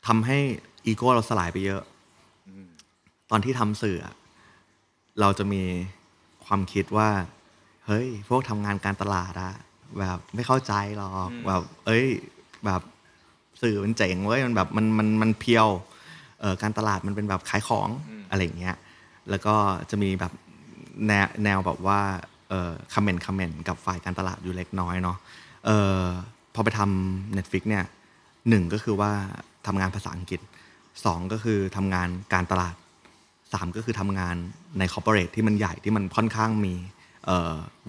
[0.08, 0.38] ทำให้
[0.86, 1.82] อีโก้เราสลายไปเยอะ
[3.32, 4.16] ตอนที่ทำสื่ออะ
[5.22, 5.64] เราจะมี
[6.45, 7.10] ความคิดว่า
[7.88, 9.54] เฮ้ย พวกทำงานการตลาดอะ
[10.00, 12.06] แบบไม่เข้าใจหรอกแบบ เอ้ย
[12.66, 12.82] แบบ
[13.62, 15.68] สื่อมันเจ๋งเว้ยมันแบบมันมันมันเพียว
[16.42, 17.90] เอ่อการตลาดมันเป็นแบบขายของ
[18.30, 18.76] อะไรอย่างเงี้ย
[19.30, 19.56] แล้วก็
[19.90, 20.34] จะมีแบบ
[21.08, 22.00] แนวแนวแบบว่า
[22.50, 25.18] เอ่อคอมเมนต์คอมเมนต์กับฝ่ายการตลาดอยู่เล็กน้อยเนาะ
[25.66, 26.04] เอ่อ
[26.54, 27.86] พอไปทำ Netflix เนี่ย
[28.50, 29.12] หนึ่งก็คือว่า
[29.68, 30.42] ทำงานภาษาอังกฤษ
[31.06, 32.76] สองก็คือทำงานการตลาด
[33.54, 34.36] สามก็คือทำงาน
[34.80, 36.97] ในคอร์ปอเรทที่มันใหญ่ที่มันค่อนข้างมีเอ่อ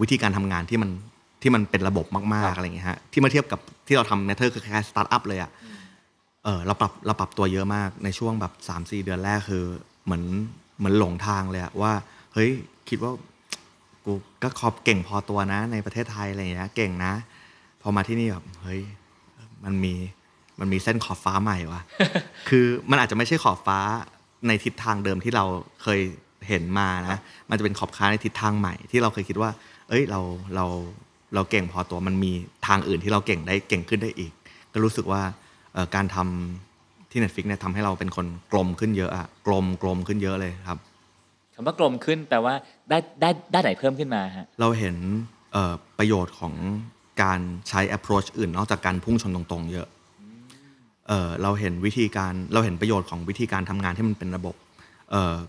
[0.00, 0.90] วิธีการทำงานที่มัน
[1.42, 5.50] ที่มันเป็นระบบมากๆอะไรอย่างเงี้ยฮะที่มาเทียบกับที่เราทำ Matter คือคล้ายๆสตาร์ทอัพเลยอะ
[6.44, 9.64] เออเราปรับเราปรับตัวเยอะมากในช่วงแบบ3าสี่เดือนแรกคือ
[10.04, 10.22] เหมือน
[10.78, 11.92] เหมือนหลงทางเลยอะว่า
[12.34, 12.50] เฮ้ย
[12.88, 13.12] คิดว่า
[14.04, 14.12] กู
[14.42, 17.12] ก็ขอบเก่งพอตัวนะ ในประเทศไทยอะไรอย่างเงี้ยเก่งนะ
[17.82, 18.80] พอมาที่นี่แบบเฮ้ย
[19.64, 19.94] มันมี
[20.60, 21.80] มันมีเส้นขอบฟ้าใหม่ว่ะ
[22.48, 23.78] คือมันอาจจะไม่ใช่ขอบฟ้า
[24.46, 25.44] ในทิศทางเดิมที่เรา
[25.82, 26.00] เคย
[26.48, 27.16] เห็นมานะ
[27.50, 29.50] มันจะเป็นขอบฟ้าในทิศทางใหม่ที่เราเคยคิดว่า
[29.88, 30.20] เอ้ยเรา
[30.54, 30.66] เรา
[31.34, 32.32] เราเก่งพอตัวมันมี
[32.66, 34.32] ทางอื่นที่เราเก่งได้เก่งขึ้นได้อีก
[34.72, 35.22] ก็รู้สึกว่า
[35.74, 40.78] เอ่อการทำที่ Netflix เนี่ยทำให้เราเป็นคนกลมขึ้นเยอะอะกลมกลมขึ้นเยอะเลยครับ
[41.54, 42.54] คำว่ากลมขึ้นแปลว่า
[42.90, 44.96] ได้ได้ได้ไหนเพิ่มขึ้นมาฮะเราเห็น
[45.52, 46.54] เอ่อประโยชน์ของ
[47.22, 49.86] การใช้ approach อื่น นอกจากการพุ่งชนตรงๆ เยอะ
[51.08, 54.67] เอ่อเราเห็นวิธีการเราเห็นประโยชน์ของวิธีการทำงานที่มันเป็นระบบเอ่อ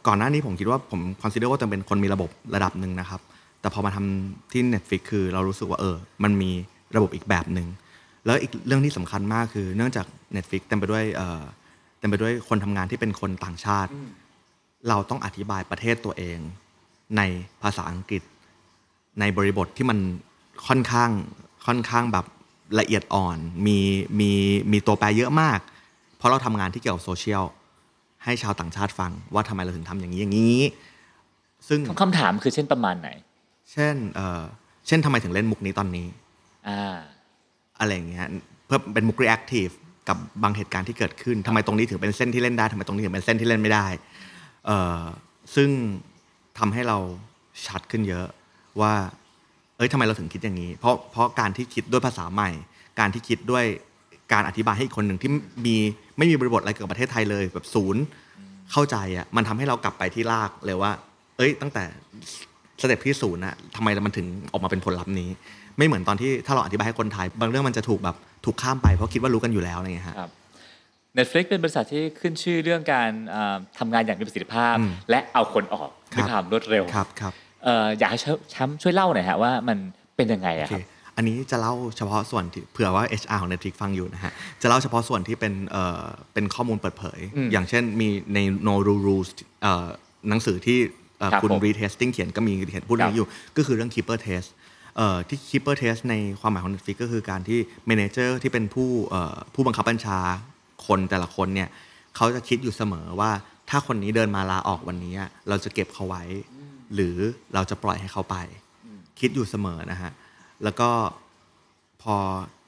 [0.07, 3.21] ก่อนหน้านี้ผมคิดว่าผม consider ว่าจะเป็นคนมีระบบระดับหนึ่งนะครับ
[3.61, 6.51] แต่พอมาทำที่ Netflix คือเรารู้สึกว่าเออ มันมี
[6.95, 7.67] ระบบอีกแบบหนึ่ง
[8.25, 10.05] แล้วอีกเรื่องที่สำคัญมากคือ เนื่องจาก
[10.35, 11.41] Netflix เต็มไปด้วยเอ่อ
[11.99, 13.91] เต็มไปด้วยคนทำงานที่เป็นคนต่างชาติ
[14.89, 16.39] เราต้องอธิบายประเทศตัวเอง
[17.17, 17.21] ใน
[17.61, 18.21] ภาษาอังกฤษ
[19.19, 19.99] ในบริบทที่มัน
[20.67, 21.09] ค่อนข้าง
[21.65, 22.25] ค่อนข้างแบบ
[22.79, 23.37] ละเอียดอ่อน
[23.67, 23.77] มี
[24.19, 24.31] มี
[24.71, 25.59] มีตัวแปรเยอะมาก
[26.17, 27.43] เพราะเราทำงานที่เกี่ยวกับโซเชียล
[28.23, 30.59] ให้ชาวต่างชาติฟังว่าทำไมเราถึงทำอย่างนี้อย่างนี้
[31.67, 33.09] ซึ่งคำถามคือเช่นประมาณไหน
[33.71, 34.41] เช่นเอ่อ
[34.87, 36.07] เช่นทำไมถึงเล่นมุกนี้ตอนนี้
[36.69, 36.97] อ่า
[37.79, 38.25] อะไรอย่างเงี้ย
[38.65, 39.73] เพื่อเป็นมุก reactive
[40.09, 43.87] กับบางเหตุการณ์ที่เกิดขึ้นทำไมตรงนี้ถึงเป็นเส้นที่เล่นได้ทำไมตรงนี้ถึงเป็นเส้นที่เล่นไม่ได้
[44.65, 45.03] เอ่อ
[45.55, 45.69] ซึ่ง
[46.59, 46.97] ทำให้เรา
[47.67, 48.27] ชัดขึ้นเยอะ
[48.81, 48.93] ว่า
[49.77, 52.49] เอ้ยทำไมเราถึงคิดอย่างนี้ เพราะเพราะการที่คิดด้วยภาษาใหม่
[52.99, 53.65] การที่คิดด้วย
[54.33, 55.31] การอธิบายให้อีกคนหนึ่งที่
[55.65, 55.77] มี
[56.19, 58.03] ไม่มีบริบทอะไรเกี่ยวกับประเทศไทยเลยแบบศูนย์
[58.71, 60.91] เข้าใจอะมันทำให้เรากลับไปที่รากเลยว่า
[61.37, 61.83] เอ้ย ตั้งแต่
[62.81, 65.29] step ที่ศูนย์อะทำไมมันถึงออกมาเป็นผลลัพธ์นี้
[65.77, 68.15] ไม่เหมือนตอนที่ถ้าเราอธิบายให้คนไทย บางเรื่องมันจะถูกแบบ
[68.45, 70.31] ถูกข้ามไปเพราะคิดว่ารู้กันอยู่แล้วอะไรอย่างเงี้ยฮะครับ
[71.17, 78.19] Netflix เป็นบริษัทที่ขึ้นชื่อเรื่องการอ่าทำงานอย่างมีประสิทธิภาพอืมและเอาคนออกครับด้วยความรวดเร็วครับครับเอ่ออยากให้
[78.51, 79.77] แชมป์ช่วยเล่าหน่อยฮะว่ามัน
[80.15, 80.83] เป็นยังไงโออะเคครับ
[81.19, 86.03] อันนี้จะเล่าเฉพาะส่วนที่เผื่อว่า HR ของ Netflix ฟังอยู่นะฮะ จะเล่าเฉพาะส่วนที่เป็นเอ่อ
[86.33, 89.29] เป็นข้อมูลเปิดเผยอืมอย่างเช่นมีใน No Rule Rules
[89.61, 89.87] เอ่อ
[90.29, 90.79] หนังสือที่
[91.19, 94.47] เอ่อครับคุณผม retesting เขียนก็มีเขียนพูดเรื่องนี้อยู่ ก็คือเรื่อง keeper test
[94.97, 97.59] เอ่อที่ keeper test ในความหมายของ Netflix ก็คือการที่
[97.89, 100.19] manager ที่เป็นผู้เอ่อผู้บังคับบัญชา
[100.87, 101.69] คนแต่ละคนเนี่ย
[102.15, 103.31] เขาจะคิดอยู่เสมอว่า
[103.69, 105.13] ถ้าคนนี้เดินมาลาออกวันนี้
[105.49, 106.23] เราจะเก็บเขาไว้
[106.93, 107.15] หรือ
[107.53, 108.35] เราจะปล่อยให้เขาไป
[109.19, 110.11] คิดอยู่เสมอนะฮะ
[110.63, 110.89] แล้วก็
[112.03, 112.15] พอ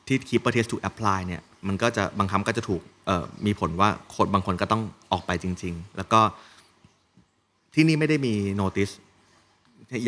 [0.08, 4.82] ที่ keeper test to apply เนี่ยมันก็จะบางครั้งก็จะถูกเอ่อมีผลว่าคนบางคนก็ต้อง
[5.12, 6.20] ออกไปจริง ๆ แล้วก็
[7.74, 8.94] ที่นี่ไม่ได้มี notice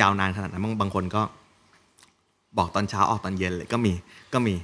[0.01, 1.21] ยาวนานขนาดนั้นบางบางคนก็
[2.57, 3.93] บอกตอนเช้าออกตอนเย็นเลยก็มี
[4.34, 4.55] ก็มี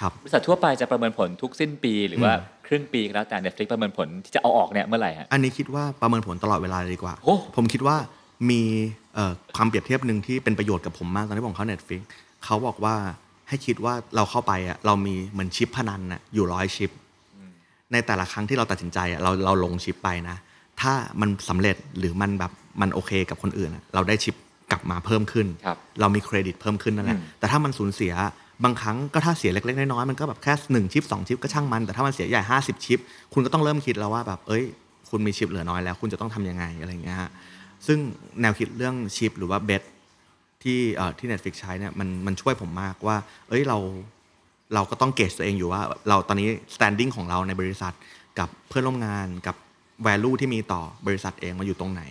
[0.00, 2.32] ครับบริษัททั่วไปจะประเมินผลทุกสิ้นปี หรือว่า
[2.66, 7.96] ครึ่งปีก็แล้วแต่ Netflix ประเมินผลที่จะเอาออกเนี่ยเมื่อไหร่ฮะอันนี้คิดว่าประเมินผลตลอดเวลาเลยดีกว่าโอ้ผมคิดว่า
[8.50, 8.60] มี
[9.14, 12.00] เอ่อความเปรียบเทียบหนึ่งที่เป็นประโยชน์กับผมมากตอนที่ผมเข้า Netflix
[12.44, 12.96] เขาบอกว่า
[13.48, 16.90] ให้คิดว่าเราเข้าไปอะเรามีเหมือนชิปพนันน่ะอยู่ร้อยชิป
[17.92, 20.36] ในแต่ละครั้งที่เราตัดสินใจอะเราเราลงชิปไปนะ
[20.80, 24.34] ถ้ามันสำเร็จหรือมันแบบมันโอเคกับคนอื่นอะเราได้ชิป
[24.70, 28.12] กลับมาเพิ่มขึ้นครับเรามีเครดิตเพิ่มขึ้นนั่นแหละอืมแต่ถ้ามันสูญเสีย
[28.64, 32.98] บางครั้งก็ถ้าเสียเล็กๆน้อยๆมันก็แบบแค่หนึ่งชิปสองชิปก็ช่างมัน แต่ถ้ามันเสียใหญ่ห้าสิบชิป
[33.32, 34.64] คุณก็ต้องเริ่มคิดแล้วว่าแบบเอ้ย
[35.10, 37.30] คุณมีชิปเหลือน้อยแล้ว คุณจะต้องทำยังไงอะไรอย่างเงี้ยฮะ
[37.86, 37.98] ซึ่ง
[38.40, 39.82] แนวคิดเรื่องชิปหรือว่าเบส
[40.62, 43.16] ที่เอ่อที่ Netflix ใช้เนี่ยมันมันช่วยผมมากว่า
[43.48, 43.78] เอ้ยเรา
[44.74, 47.94] เราก็ต้องเกจตัวเองอยู่ว่า เราตอนนี้ standing ของเราในบริษัท
[48.38, 49.56] กับเพื่อนร่วมงานกับ
[50.06, 52.02] value ที่มีต่อบริษัทเองมาอยู่ตรงไหน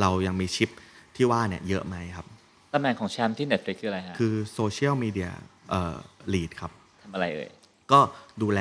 [0.00, 0.70] เรายังมีชิป
[1.16, 2.26] ที่ว่าเนี่ยเยอะไหมครับ
[2.74, 5.30] ตำแหน่งของแชมป์ที่ Netflix คืออะไรฮะคือโซเชียลมีเดีย
[5.70, 5.94] เอ่อ
[6.32, 6.70] lead ครับ
[7.02, 7.48] ทำอะไรเอ่ย
[7.92, 8.00] ก็
[8.42, 8.60] ดูแล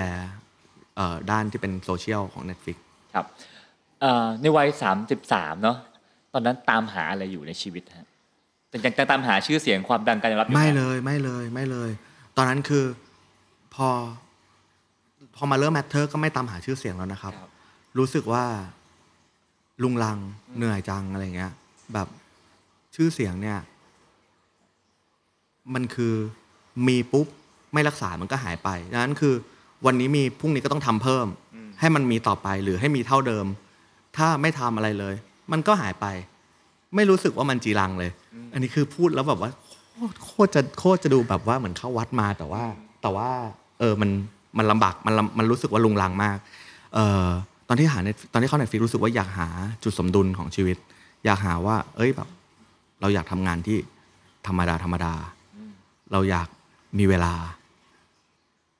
[0.95, 2.77] เอ่อด้านที่เป็นโซเชียลของ Netflix
[3.13, 3.25] ครับ
[4.01, 4.67] เอ่อในวัย
[5.15, 5.77] 33 เนาะ
[6.33, 8.06] ตอนนั้นตามหาอะไรอยู่ในชีวิตฮะ
[8.69, 11.89] แต่ยังตามหาชื่อเสียงความดังการยอมรับอยู่ไม่หเลยไม่เลยไม่เลย
[12.37, 12.85] ตอนนั้นคือ
[13.75, 13.89] พอ
[15.35, 17.49] พอมาเริ่ม Matter ก็ไม่ตามหาชื่อเสียงแล้วนะครับครับ
[17.97, 18.45] รู้สึกว่า
[19.83, 20.17] ลุงลัง
[20.57, 21.51] เหนื่อยจังอะไรเงี้ย
[21.93, 22.07] แบบ
[22.95, 23.59] ชื่อเสียงเนี่ย
[25.73, 26.13] มันคือ
[26.87, 27.27] มีปุ๊บ
[27.73, 29.33] ไม่รักษามันก็หายไปดังนั้นคือ
[29.85, 31.27] วันนี้มีพรุ่งนี้ก็ต้องทำเพิ่ม
[31.79, 33.45] ให้มันมีต่อไปหรือให้มีเท่าเดิม
[34.17, 35.15] ถ้าไม่ทำอะไรเลย
[35.51, 36.05] มันก็หายไป
[36.95, 38.11] ไม่รู้สึกว่ามันจีรังเลย
[38.53, 39.51] อันนี้คือพูดแล้วแบบว่า
[39.93, 42.63] โคตรโคตรจะโคตรจะดูแบบว่าเหมือนเข้าวัดมาแต่ว่า
[43.01, 43.29] แต่ว่า
[43.79, 44.09] เออมัน
[44.57, 46.37] มันลำบากมันลำมันรู้สึกว่าลุงลังมาก
[46.93, 47.27] เอ่อ
[47.67, 49.47] ตอนที่หา Net- ตอนที่เข้าเน็ตฟิกรู้สึกว่าอยากหา
[49.83, 50.77] จุดสมดุลของชีวิต
[51.25, 52.27] อยากหาว่า เอ้ยแบบ
[53.01, 53.77] เราอยากทำงานที่
[54.47, 55.13] ธรรมดาธรรมดา
[56.11, 56.47] เราอยาก
[56.99, 57.33] มีเวลา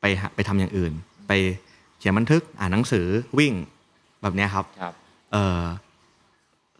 [0.01, 0.93] ไปหาไปทำอย่างอื่น
[1.27, 1.31] ไป
[1.97, 3.05] เขียนบันทึกอ่านหนังสือ
[3.39, 3.53] วิ่ง
[4.21, 4.93] แบบเนี้ยครับครับ
[5.33, 5.59] เออ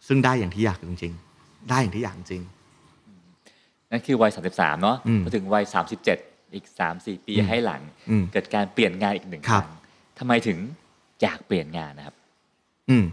[0.08, 2.42] ซึ่งได้อย่างที่อยากจริง ๆ ได้อย่างที่อยากจริง
[3.90, 5.64] นั่นคือวัย 33 เนาะอืมพอถึงวัย
[6.10, 9.68] 37 อีก 3-4 ปีอืมให้หลังอืมเกิดการเปลี่ยนงานอีกหนึ่งคครัรั้บง
[10.18, 10.58] ทำไมถึง
[11.22, 12.14] อยากเปลี่ยนงานนะครับ
[12.88, 13.04] อืม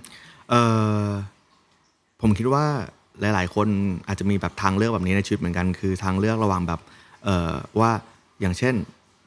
[0.50, 0.56] เอ
[1.08, 1.10] อ
[2.22, 2.66] ผมคิดว่า
[3.22, 3.68] หลาย ๆ คน
[4.08, 6.80] อาจจะมีแบบทางเลือกแบบนี้ในชีวิตเหมือนกัน คือทางเลือกระหว่างแบบ
[7.24, 7.92] เออว่า
[8.42, 8.76] อย่างเช่น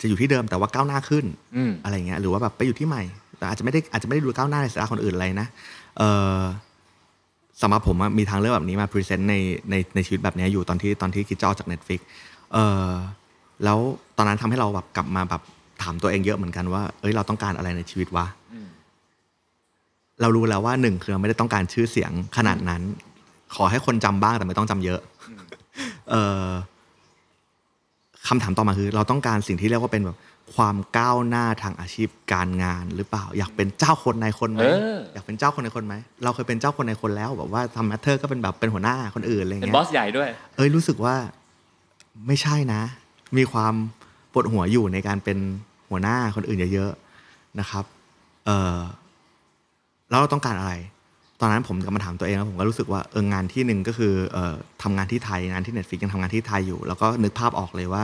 [0.01, 1.25] จะอยู่ที่เดิมแต่ว่าก้าวหน้าขึ้น
[1.57, 3.03] อืมอะไรเงี้ยหรือว่าแบบไปอยู่ที่ใหม่
[3.39, 5.47] แต่อาจจะไม่ได้อาจจะไม่ได้ดูก้าวหน้าในสายตาคนอื่นอะไรนะ
[5.99, 6.03] เอ
[6.37, 6.41] อ
[7.63, 9.35] สำหรับผมอะมีทางเลือกแบบนี้มาพรีเซนต์ใน
[9.71, 12.01] ในในชีวิตแบบนี้อยู่ตอนที่ตอนที่คิดจะออกจาก Netflix
[12.53, 12.89] เออ
[13.65, 13.79] แล้ว
[14.17, 15.43] ตอนนั้นทำให้เราแบบกลับมาแบบ
[15.83, 18.69] ถามตัวเองเยอะเหมือนกันว่า เอ้ยเราต้องการอะไรในชีวิตวะอืม
[20.21, 22.83] เรารู้แล้วว่าหนึ่งคือเราไม่ได้ต้องการชื่อเสียงขนาดนั้น
[23.55, 25.01] ขอให้คนจำบ้างแต่ไม่ต้องจำเยอะ
[26.11, 26.45] เออ
[28.29, 30.17] คำถามต่อมาคือ เราต้องการสิ่งที่เรียกว่าเป็นแบบ
[30.55, 41.15] ความก้าวหน้าทางอาชีพการงานหรือเปล่า อยากเป็นเจ้าคนในายคนไหมเอออยากเป็นเจ้าคนในายคนไหมเราเคยเป็นเจ้าคนในายคนแล้วแบบว่าทำแมทเทอร์ก็เป็นแบบเป็นหัวหน้าคนอื่นอะไรเป็นเงี้บอยสใหญ่ด้วย เอ้ยรู้สึกว่า
[42.27, 42.83] ไม่ใช่นะ
[43.37, 43.75] มีความ
[44.33, 45.39] ปวดหัวอยู่ในการเป็น
[45.91, 47.85] หัวหน้าคนอื่นเยอะๆนะครับ
[48.47, 48.79] เออ
[50.11, 50.73] แล้วเราต้องการอะไร
[51.41, 58.03] ตอนนั้นผมก็มาถามตัวเองแล้วผมก็รู้สึกว่าเอองานที่หนึ่งก็คือเออทำงานที่ไทยงานที่ Netflix ยังทำงานที่ไทยอยู่ แล้วก็นึกภาพออกเลยว่า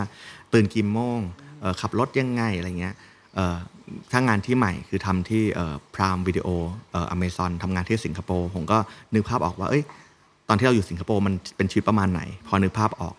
[0.53, 1.19] ตื่นกี่โมง
[1.61, 2.95] เอ่อขับรถยังไงอะไรเงี้ย
[3.35, 3.57] เอ่อ
[4.13, 6.49] ถ้างานที่ใหม่คือทำที่เอ่อพรามวิดีโอ
[6.93, 8.79] เอ่ออเมซอนทำงานที่สิงคโปร์ผมก็
[9.15, 9.83] นึกภาพออกว่าเอ้ย
[10.49, 13.15] ตอนที่เราอยู่สิงคโปร์มันเป็นชีวิตประมาณไหน พอนึกภาพออก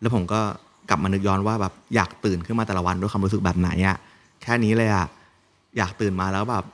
[0.00, 0.40] แล้วผมก็
[0.88, 3.96] กลับมานึกย้อนว่าแบบอยากตื่นขึ้นมาแต่ละวันด้วยความรู้สึกแบบไหนอะ
[4.42, 5.06] แค่นี้เลยอะ
[5.78, 6.64] อยากตื่นมาแล้วแบบ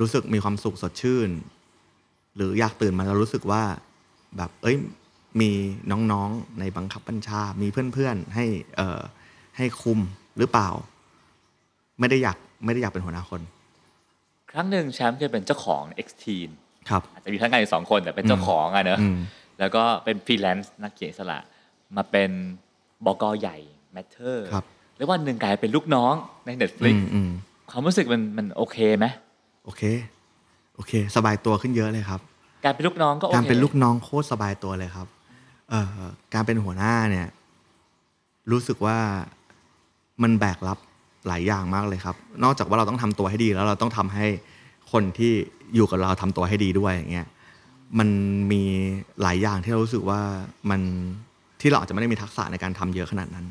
[0.00, 1.30] รู้สึกมีความสุขสดชื่น
[2.36, 3.62] หรืออยากตื่นมาแล้วรู้สึกว่า
[4.36, 4.76] แบบ เอ้ย
[5.40, 5.50] มี
[5.90, 8.44] น้องๆในบังคับบัญชา มีเพื่อนๆให้
[8.76, 9.00] เอ่อ
[9.56, 9.98] ให้คุม
[10.38, 10.68] หรือเปล่า
[12.00, 13.40] ไม่ได้อยากไม่ได้อยากเป็นหัวหน้าคน
[14.50, 16.48] ครั้งหนึ่งแชมป์จะเป็นเจ้าของ exteen
[16.88, 19.16] ครับอาจจะมีทั้งงานอยู่สองคนแต่เป็นเจ้าของอะเนอะอืม
[19.58, 21.38] แล้วก็เป็นฟรีแลนซ์นักเขียนอิสระ
[21.96, 22.30] มาเป็น
[23.06, 23.56] บ.ก.ใหญ่
[23.94, 24.64] Matter ครับ
[24.96, 26.14] แล้ววันหนึ่งกลายเป็นลูกน้อง
[26.44, 27.30] ในอื Netflix มอืม
[27.70, 29.06] ความรู้สึกมันมันโอเคไหม
[29.64, 29.82] โอเค
[30.76, 32.20] โอเค สบายตัวขึ้นเยอะเลยครับ
[32.64, 35.08] การเป็นลูกน้องก็โอเคการเป็นลูกน้องโคตรสบายตัวเลยครับ
[35.70, 36.02] เอ่อ
[36.34, 37.26] การเป็นหัวหน้าเนี่ย
[38.50, 38.98] รู้สึกว่า
[40.22, 40.78] มันแบกรับ
[41.28, 44.26] หลายอย่างมากเลยครับ นอกจากว่าเราต้องทำตัวให้ดีแล้วเราต้องทำให้
[44.92, 45.32] คนที่
[45.74, 47.28] อยู่กับเราทำตัวให้ดีด้วยอย่างเงี้ย
[47.98, 48.08] มัน
[48.52, 48.62] มี
[49.22, 50.20] หลายอย่างที่เรารู้สึกว่า
[50.70, 50.80] มัน
[51.60, 53.46] ที่เราอาจจะไม่ได้มีทักษะในการทำเยอะขนาดนั้น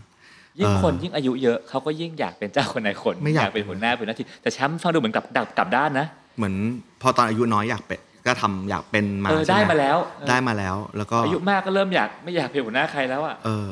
[0.60, 6.56] ยิ่งเออคนยิ่งอายุเยอะเขาก็ยิ่งอยากเป็นเจ้าคนนายคนไม่อยากเป็นหัวหน้าเป็นหน้าที่แต่แชมป์ฟังดูเหมือนกับดับกลับด้านนะ เหมือน
[7.02, 13.70] พอตอนอายุน้อยอยากเป็นก็ทำอยากเป็นมาเออใช่หได้มาแล้วเออได้มาแล้ว แล้วก็อายุมากก็เริ่มอยากไม่อยากเป็นหัวหน้าใครแล้วอะเออ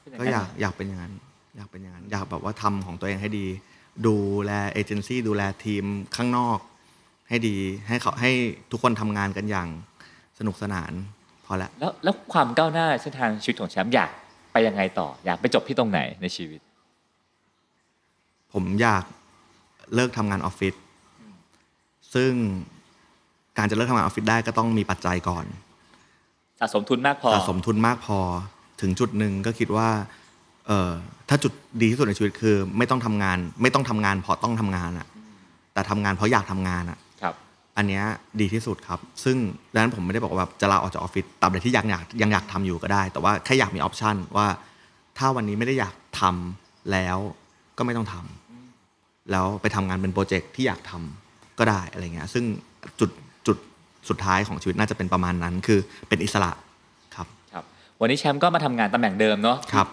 [0.00, 1.12] เป็นก็งนั้นอยากอยากเป็นอย่างนั้น
[1.56, 3.46] อยากเป็นอย่างนั้นอยากแบบว่าทำของตัวเองให้ดี
[4.06, 5.84] ดูแลเอเจนซี่ดูแลทีม
[6.16, 6.58] ข้างนอก
[7.28, 7.56] ให้ดี
[7.88, 8.30] ให้เขาให้
[8.70, 9.68] ทุกคนทำงานกันอย่าง
[10.38, 10.92] สนุกสนาน
[11.46, 14.10] พอละแล้วแล้วความก้าวหน้าเส้นทางชีวิตของแชมป์อยาก
[14.52, 16.60] ไปยังไงต่อ อยากไปจบที่ตรงไหนในชีวิต
[18.52, 19.04] ผมอยาก
[19.94, 20.74] เลิกทำงานออฟฟิศ
[22.14, 22.32] ซึ่ง
[23.58, 25.44] การจะเลิกทำงานออฟฟิศได้ก็ต้องมีปัจจัยก่อน
[26.60, 28.18] สะสมทุนมากพอสะสมทุนมากพอ
[28.80, 29.88] ถึงจุดหนึ่งก็คิดว่า
[30.66, 30.90] เออ
[31.28, 35.06] ถ้าจุดดีที่สุดในชีวิตคือ ไม่ต้องทำงาน ไม่ต้องทำงานเพราะต้องทำงานอะ
[35.72, 37.09] แต่ทำงานเพราะอยากทำงานอะครับ
[37.76, 38.04] อันเนี้ย
[38.40, 39.36] ดีที่สุดครับ ซึ่ง
[39.72, 44.46] ดังนั้นผมไม่ได้บอกว่าแบบจะลาออกจากออฟฟิศตราบใดที่ยังอยากยังอยากทำอยู่ก็ได้ แต่ว่าแค่อยากมีออปชันว่า
[45.18, 47.18] ถ้าวันนี้ไม่ได้อยากทำแล้ว
[47.78, 52.44] ก็ไม่ต้องทำแล้วไปทำงานเป็นโปรเจกต์ที่อยากทำก็ได้อะไรเงี้ย ซึ่ง
[53.00, 53.10] จุด
[53.46, 53.56] จุด
[54.08, 56.50] สุดท้ายของชีวิตน่าจะเป็นประมาณนั้น คือเป็นอิสระ
[57.14, 57.64] ครับ ครับ
[58.00, 59.88] วันนี้แชมป์ก็มาทำงานตำแหน่งเดิมเนาะครับ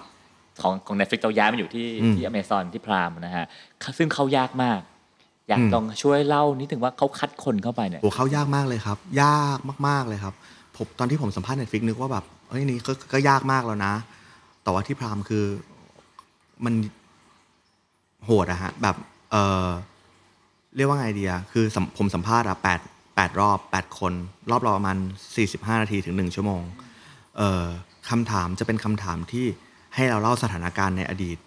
[0.62, 3.46] ของของ Netflix เราย้ายมาอยู่ที่อืมที่อเมซอนที่พรามนะฮะ
[3.98, 4.80] ซึ่งเขายากมาก
[5.50, 10.34] อยากอืมลองช่วยเล่านิดถึงว่าเขาคัดคนเข้าไปเนี่ยโหเข้ายากมากเลยครับ ยากมากๆเลยครับ
[10.78, 13.94] ผมตอนที่ผมสัมภาษณ์เน็ตฟิกนึกว่าแบบเฮ้ยนี่ก็ก็ยากมากแล้วนะ
[14.64, 15.46] แต่ว่าที่พรามคือ
[16.66, 16.74] มัน
[18.26, 18.96] โหดอะฮะแบบ
[19.32, 19.36] เอ
[19.66, 19.68] อ
[20.76, 22.80] เรียกว่าไงดีอะคือสัมผมสัมภาษณ์อะแปด
[23.16, 24.14] แปดรอบแปดคน
[24.52, 24.98] รอบเราประมาณ
[25.36, 26.62] สี่สิบห้านาทีถึงหนึ่งชั่วโมง
[27.38, 27.66] เอ่อ
[28.10, 29.46] คำถามจะเป็นคำถามที่
[29.96, 31.38] ให้เราเล่าสถานการณ์ในอดีต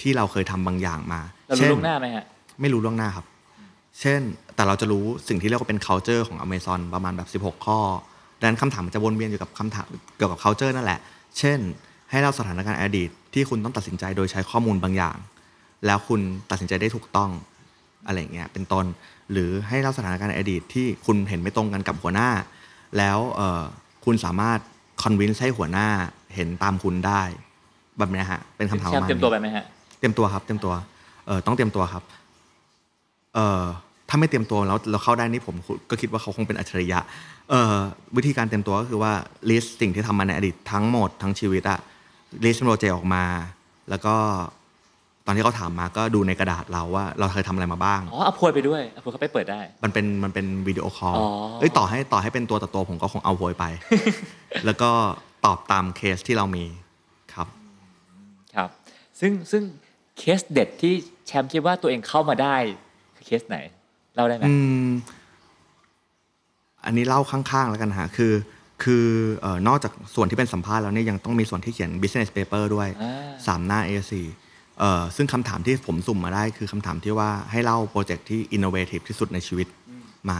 [0.00, 2.24] ที่เราเคยทำบางอย่างมาเรารู้ช่ล่วงหน้าไหมฮะ
[2.60, 3.26] ไม่รู้ล่วงหน้าครับ
[4.00, 4.20] เช่น
[4.54, 7.78] แต่เราจะรู้สิ่งที่เรียกว่าเป็น culture ของ Amazon ประมาณแบบ 16 ข้อ
[8.38, 11.00] ดังนั้นคำถามมันจะวนเวียนอยู่กับคำถามเกี่ยวกับ culture นั่นแหละ
[11.38, 11.58] เช่น
[12.10, 15.16] ให้เราสถานการณ์อดีต ที่คุณต้องตัดสินใจโดยใช้ข้อมูลบางอย่าง
[15.86, 16.20] แล้วคุณ
[16.50, 17.30] ตัดสินใจได้ถูกต้อง
[18.06, 18.84] อะไรอย่างเงี้ย เป็นต้น
[19.32, 22.30] หรือให้เราสถานการณ์อดีตที่คุณเห็นไม่ตรงกันกับหัวหน้า
[22.98, 23.62] แล้วเอ่อ
[24.04, 24.58] คุณสามารถ
[25.02, 25.88] convince ให้หัวหน้า
[26.34, 27.22] เห็นตามคุณได้
[27.98, 29.64] แบบเนี้ยฮะ เป็นคำถามแชปมระป์มาณเตรียมตัวไปนี้ไหมฮะ
[29.98, 30.74] เตรียมตัวครับ เตรียมตัว
[31.26, 32.02] เออต้องเตรียมตัวครับ
[33.34, 33.64] เอ่อ
[34.14, 35.56] ถ้าไม่เตรียมตัวแล้วเราเข้าได้นี่ผม
[35.90, 36.98] ก็คิดว่าเขาคงเป็นอัจฉริยะ
[37.50, 37.76] เอ่อ
[38.16, 39.12] วิธีการเตรียมตัวก็คือว่า
[39.50, 41.78] list สิ่งที่ทำมาในอดีตทั้งหมดทั้งชีวิตอะ
[42.44, 43.24] list โปรเจกต์ออกมา
[43.90, 44.14] แล้วก็
[45.26, 51.26] ตอนที่เขาถามมาก็ดูในกระดาษเราว่าเราเคยทำอะไรมาบ้าง อ๋อเอาโพยไปด้วยเอาโพยเขาไปเปิดได้ มันเป็นมันเป็นวิดีโอคอลอ๋อ
[51.60, 53.64] เอ้ยต่อให้ต่อให้เป็นตัวต่อตัวผมก็คงเอาโพยไป
[54.64, 54.90] แล้วก็
[55.44, 56.64] ตอบตามเคสที่เรามี
[57.34, 57.48] ครับ
[58.56, 58.68] ครับ
[59.20, 59.62] ซึ่งซึ่ง
[60.18, 60.94] เคสเด็ดที่
[61.26, 62.56] แชมป์คิดว่าตัวเองเข้ามาได้
[63.16, 63.58] คือเคสไหน
[64.14, 64.54] เล่าได้ไหมอื
[64.86, 64.88] ม
[66.84, 68.32] อันนี้เล่าข้างๆแล้วกันฮะคือ
[68.84, 69.06] คือ
[69.40, 73.12] เอ่อนอกจากส่วนที่เป็นสัมภาษณ์แล้วเนี่ยยังต้องมีส่วนที่เขียน business paper ด้วยอ่า
[73.46, 74.12] สามหน้า A4
[74.78, 79.68] เอ่อซึ่งคำถามที่ผมสุ่มมาได้คือคำถามที่ว่าให้เล่าโปรเจกต์ที่ innovative ที่สุดในชีวิต
[80.30, 80.38] มา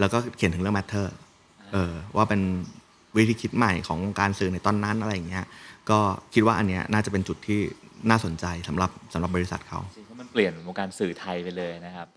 [0.00, 1.06] แล้วก็เขียนถึงเรื่อง matter
[1.72, 2.40] เออว่าเป็น
[3.16, 5.44] วิธีคิดใหม่ของวงการสื่อในตอนนั้นอะไรอย่างเงี้ย
[5.90, 5.98] ก็
[6.34, 7.60] คิดว่าอันเนี้ยน่าจะเป็นจุดที่
[8.10, 12.08] น่าสนใจสำหรับสำหรับบริษัทเขาจริงๆเพราะมันเปลี่ยนวงการสื่อไทยไปเลยนะครับ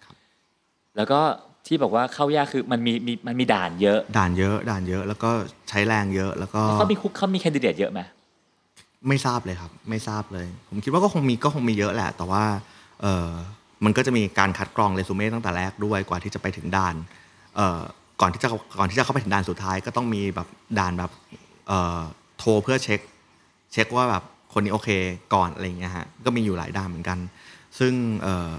[0.97, 1.19] แล้วก็
[1.67, 5.31] ที่บอกว่าเข้ายากคือมันมีมีมันมีด่านเยอะ ด่านเยอะด่านเยอะ แล้วก็
[5.69, 7.99] ใช้แรงเยอะแล้วก็เขามีคุกเขามีแคนดิเดตเยอะไหม
[9.07, 12.43] ไม่ทราบเลยครับ ไม่ทราบเลย ผมคิดว่าก็คงมีก็คงมีเยอะแหละ แต่ว่า
[13.01, 13.29] เออ
[13.85, 16.95] มันก็จะมีการคัดกรองเรซูเม่ตั้งแต่แรกด้วยกว่าที่จะไปถึงด่าน
[17.55, 17.79] เอ่อ
[18.21, 20.47] ก่อนที่จะก่อนที่จะเข้าไปถึงด่านสุดท้าย ก็ต้องมีแบบ
[20.79, 21.11] ด่านแบบ
[21.67, 21.99] เอ่อ
[22.37, 22.99] โทรเพื่อเช็ค
[23.73, 24.23] เช็คว่าแบบ
[24.53, 24.89] คนนี้โอเค
[25.33, 27.17] ก่อนอะไรอย่างเงี้ยฮะก็มีอยู่หลายด่านเหมือนกัน
[27.79, 28.53] ซึ่งเอ่อ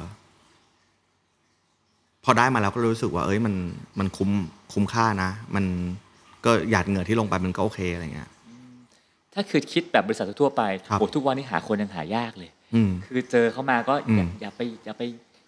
[2.25, 3.55] พอได้มาแล้วก็รู้สึกว่า เอ้ยมัน
[3.99, 4.31] มันคุ้ม
[4.73, 5.65] คุ้มค่านะ มัน
[6.45, 8.31] ก็หยาดเหงื่อที่ลงไปมันก็โอเคอะไรเงี้ย
[9.35, 15.03] ถ้าคือคิดแบบบริษัททั่วๆไปครับโหทุกวันนี้หาคนยังหายากเลย อืม คือเจอเขามาก็อย่าอืมอย่าไปอย่าไป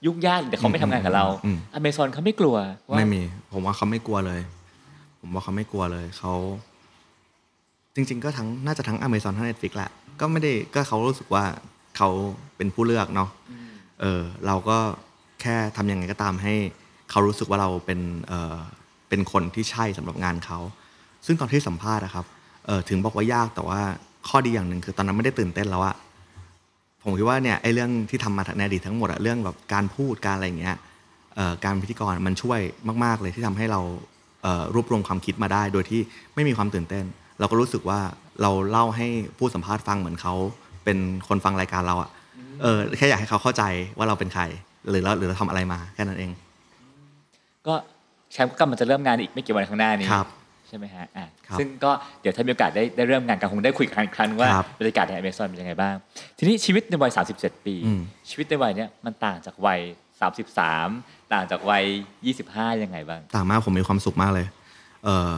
[0.06, 2.56] ยุ่งยากเดี๋ยวเขาไม่ทำงานกับเราอืม อเมซอนเขาไม่กลัว
[2.88, 3.22] ว่าไม่มี
[3.52, 4.40] ผมว่าเขาไม่กลัวเลย
[5.20, 6.32] ผมว่าเขาไม่กลัวเลยเขา
[7.94, 11.44] จริง ๆ ก็ทั้งน่าจะทั้ง Amazon ทั้ง Netflix แหละก็ไม่ได้ก็เขารู้สึกว่า
[11.96, 12.08] เขา
[12.56, 13.30] เป็นผู้เลือกเนาะ
[14.00, 14.78] เออ เราก็
[15.44, 16.54] แค่ทำยังไงก็ตามให้
[17.10, 18.56] เขารู้สึกว่าเราเป็นเออ
[19.08, 20.58] เป็นคนที่ใช่สำหรับงานเขา
[21.26, 22.24] ซึ่งตอนที่สัมภาษณ์นะครับ
[22.66, 23.80] เออถึงบอกว่ายากแต่ว่า
[24.28, 25.94] ข้อดีอย่างหนึ่งคือตอนนั้นไม่ได้ตื่นเต้นแล้วอะ
[27.02, 30.76] ผมคิดว่าเนี่ยไอ้เรื่องที่ทำมาในอดีตทั้งหมดอะเรื่องแบบการพูดการอะไรอย่างเงี้ย
[31.64, 32.60] การพิธีกรมันช่วย
[33.04, 33.80] มาก ๆ เลยที่ทำให้เรา
[34.74, 36.00] รวบรวมความคิดมาได้ โดยที่
[36.34, 37.04] ไม่มีความตื่นเต้น
[37.38, 38.00] เราก็รู้สึกว่า
[38.42, 39.06] เราเล่าให้
[39.38, 40.34] ผู้สัมภาษณ์ฟังเหมือนเขา
[40.84, 42.10] เป็นคนฟังรายการเราอะ
[42.62, 43.62] เออแค่อยากให้เขาเข้าใจ
[43.96, 44.42] ว่าเราเป็นใคร
[44.90, 46.30] หรือเราหรือเราทำอะไรมาแค่นั้นเอง
[47.66, 47.74] ก็
[48.32, 50.28] แชมป์ก็กำลังจะเริ่มงานอีกไม่กี่วันข้างหน้านี้ครับ
[50.68, 55.94] ใช่ไหมฮะอะครับซึ่งก็เดี๋ยวถ้ามีโอกาสได้ได้เริ่มงานกันคงได้คุยกันอีกครั้งว่าครับบรรยากาศในอเมซอนเป็นยังไงบ้าง
[56.38, 59.80] ทีนี้ชีวิตในวัย 37 ปี อืม ชีวิตในวัยเนี้ยมันต่างจากวัย
[60.56, 61.84] 33 ต่างจากวัย
[62.32, 64.46] 25 ยังไงบ้าง ต่างมากผมมีความสุขมากเลย
[65.04, 65.34] เออ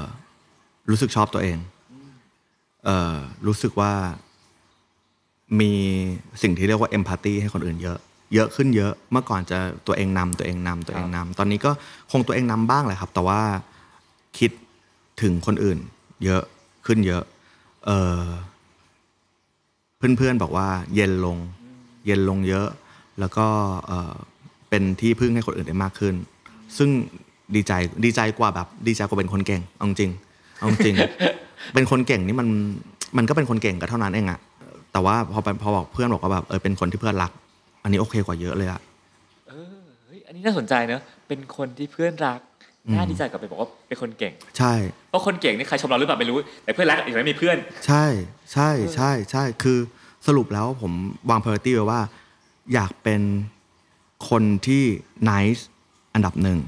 [0.90, 1.58] รู้สึกชอบตัวเอง
[2.84, 3.14] เออ
[3.46, 3.92] รู้สึกว่า
[5.60, 5.72] มี
[6.42, 7.98] สิ่งที่เรียกว่าเอมพัตตีให้คนอื่นเยอะ
[8.34, 11.70] เยอะขึ้นเยอะเมื่อก่อนจะตัวเองนำตัวเองนำตัวเองนำตอนนี้ก็
[12.10, 13.40] คงตัวเองนำบ้างแหละครับ แต่ว่า
[14.38, 14.50] คิด
[15.22, 15.78] ถึงคนอื่น
[16.24, 16.42] เยอะ
[16.86, 17.22] ขึ้นเยอะ
[17.86, 18.22] เออ
[19.98, 21.36] เพื่อนๆบอกว่า เย็นลง
[22.06, 22.68] เย็นลงเยอะ
[23.20, 23.46] แล้วก็
[23.86, 24.14] เออ
[24.70, 26.14] เป็นที่พึ่งให้คนอื่นได้มากขึ้น
[26.76, 26.90] ซึ่ง
[27.54, 27.72] ดีใจ
[28.04, 30.10] ดีใจกว่าแบบ ดีใจกว่าเป็นคนเก่งเอาจริง
[30.58, 30.94] เอาจริง
[31.74, 32.48] เป็นคนเก่งนี่มัน
[33.16, 34.40] มันก็เป็นคนเก่งก็เท่านั้นเองอะ
[34.92, 37.32] แต่ว่าพอพอบอกเพื่อนบอกว่าแบบเออเป็นคนที่เพื่อนรัก
[37.86, 38.80] อันนี้โอเคกว่าเยอะเลยอะ
[39.48, 42.40] เออเฮ้ยอันนี้น่าสนใจเนอะเป็นคนที่เพื่อนรัก
[42.86, 44.72] อืมน่าดีใจกว่าไปบอกว่าเป็นคนเก่ง ใช่
[45.10, 47.56] เพราะคนเก่งนี่ใครชมเราหรือเปล่าไม่รู้ แต่เพื่อนรักอีกไม่มีเพื่อน
[47.86, 48.04] ใช่
[48.52, 49.78] ใช่ใช่ใช่คือ
[50.26, 50.92] สรุปแล้วผม
[51.30, 52.00] วาง priority ไว้ว่า
[52.74, 53.20] อยากเป็น
[54.30, 54.84] คนที่
[55.30, 55.62] nice
[56.14, 56.58] อันดับหนึ่ง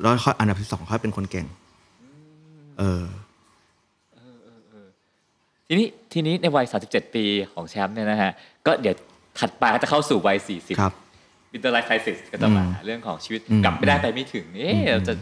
[0.00, 1.46] แล้วค่อยอันดับที่สองค่อยเป็นคนเก่ง
[2.78, 3.04] เออ
[5.70, 8.32] ทีนี้ทีนี้ในวัย 37 ปีของแชมป์เนี่ยนะฮะ
[8.66, 8.94] ก็เดี๋ยว
[9.40, 10.92] ถัดไปก็จะเข้าสู่วัย40ครับ
[11.52, 15.14] midlife crisis ก็จะมาอืมเรื่องของชีวิตอืมกลับไม่ได้ไปไม่ถึงเอ๊ะอืมเราจะ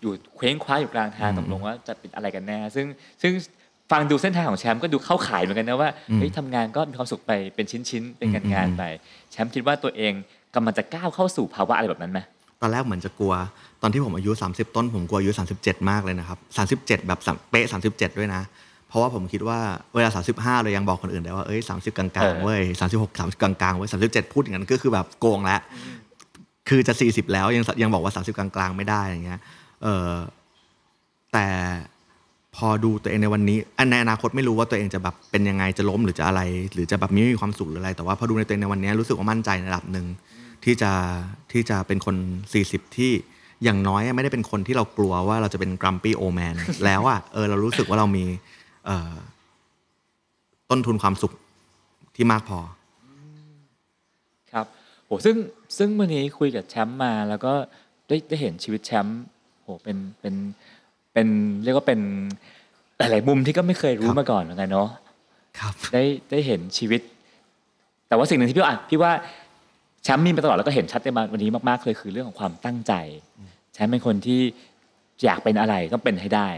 [0.00, 2.86] อยู่เคว้งคว้างอยู่กลางทางอืมตกลงว่าจะเป็นอะไรกันแน่ ซึ่ง
[3.22, 3.32] ซึ่ง
[3.90, 8.84] ฟังดูเส้นทางของแชมป์ก็ดูเข้าข่ายเหมือนกันนะว่าอืมเฮ้ยทำงานก็มีความสุขไปเป็นชิ้นๆเป็นงานอืมงานอืมไป
[9.32, 10.12] แชมป์คิดว่าตัวเอง
[10.54, 12.20] กำลังจะก้าวเข้าสู่ภาวะอะไรแบบนั้นไหม
[12.60, 13.34] ตอนแรกเหมือนจะกลัว
[13.82, 16.38] ตอนที่ผมอายุ 30 ต้นผมกลัวอายุ 37 มากเลยนะครับ
[16.74, 18.42] 37 แบบสามเป๊ะ37 ด้วยนะ
[18.88, 19.58] เพราะว่าผมคิดว่า
[19.94, 20.08] เวลา
[20.38, 25.60] 35 เรายังบอกคนอื่นได้ว่าเอ้ย30 กลางๆเว้ย36 30 กลางๆเว้ย37 พูดอย่างนั้นก็คือแบบโกงแล้ว
[26.68, 29.40] คือจะ 40 แล้วยังยังบอกว่า 30 กลางๆ ไม่ได้อย่างเงี้ย
[29.82, 30.10] เออ
[31.32, 31.46] แต่
[32.56, 36.40] พอดูตัวเองในวันนี้อันในอนาคตไม่รู้ว่าตัวเองจะแบบเป็นยังไงจะล้มหรือจะอะไร
[36.72, 40.06] หรือจะแบบไม่มีความสุขหรืออะไร แต่ว่าพอดูในตัวเองในวันนี้รู้สึกว่ามั่นใจในระดับหนึ่ง
[40.64, 40.92] ที่จะ
[41.52, 42.16] ที่จะเป็นคน
[42.56, 43.12] 40 ที่
[43.64, 48.57] อย่างน้อยไม่ได้เป็นคนที่เรากลัวว่าเราจะเป็นกรัมปี้โอแมนแล้วอะเออเรารู้สึกว่าเรามีเอ่อ
[50.70, 51.32] ต้นทุนความสุข
[52.14, 52.58] ที่มากพอ
[54.52, 54.66] ครับ
[55.04, 55.36] โหซึ่ง
[55.78, 57.52] ซึ่งวันนี้คุยกับแชมป์มาแล้วก็
[58.08, 59.20] ได้ได้เห็นชีวิตแชมป์
[59.62, 60.34] โหเป็นเป็น
[61.12, 61.28] เป็น
[61.64, 62.00] เรียกว่าเป็น
[62.98, 64.88] หลายๆมุมที่ก็ไม่เคยรู้ครับมาก่อนเหมือนกันเนาะ
[65.58, 67.00] ครับได้ได้เห็นชีวิต
[68.08, 69.12] แต่ว่าสิ่งหนึ่งที่พี่ว่าอะพี่ว่า
[70.04, 72.92] แชมป์มีมาตลอดแล้วก็เห็นชัดในวันนี้มากๆเลยคือเรื่องของความตั้งใจ
[73.74, 74.40] แชมป์เป็นคนที่
[75.24, 76.48] อยากเป็นอะไรต้องเป็นให้ได้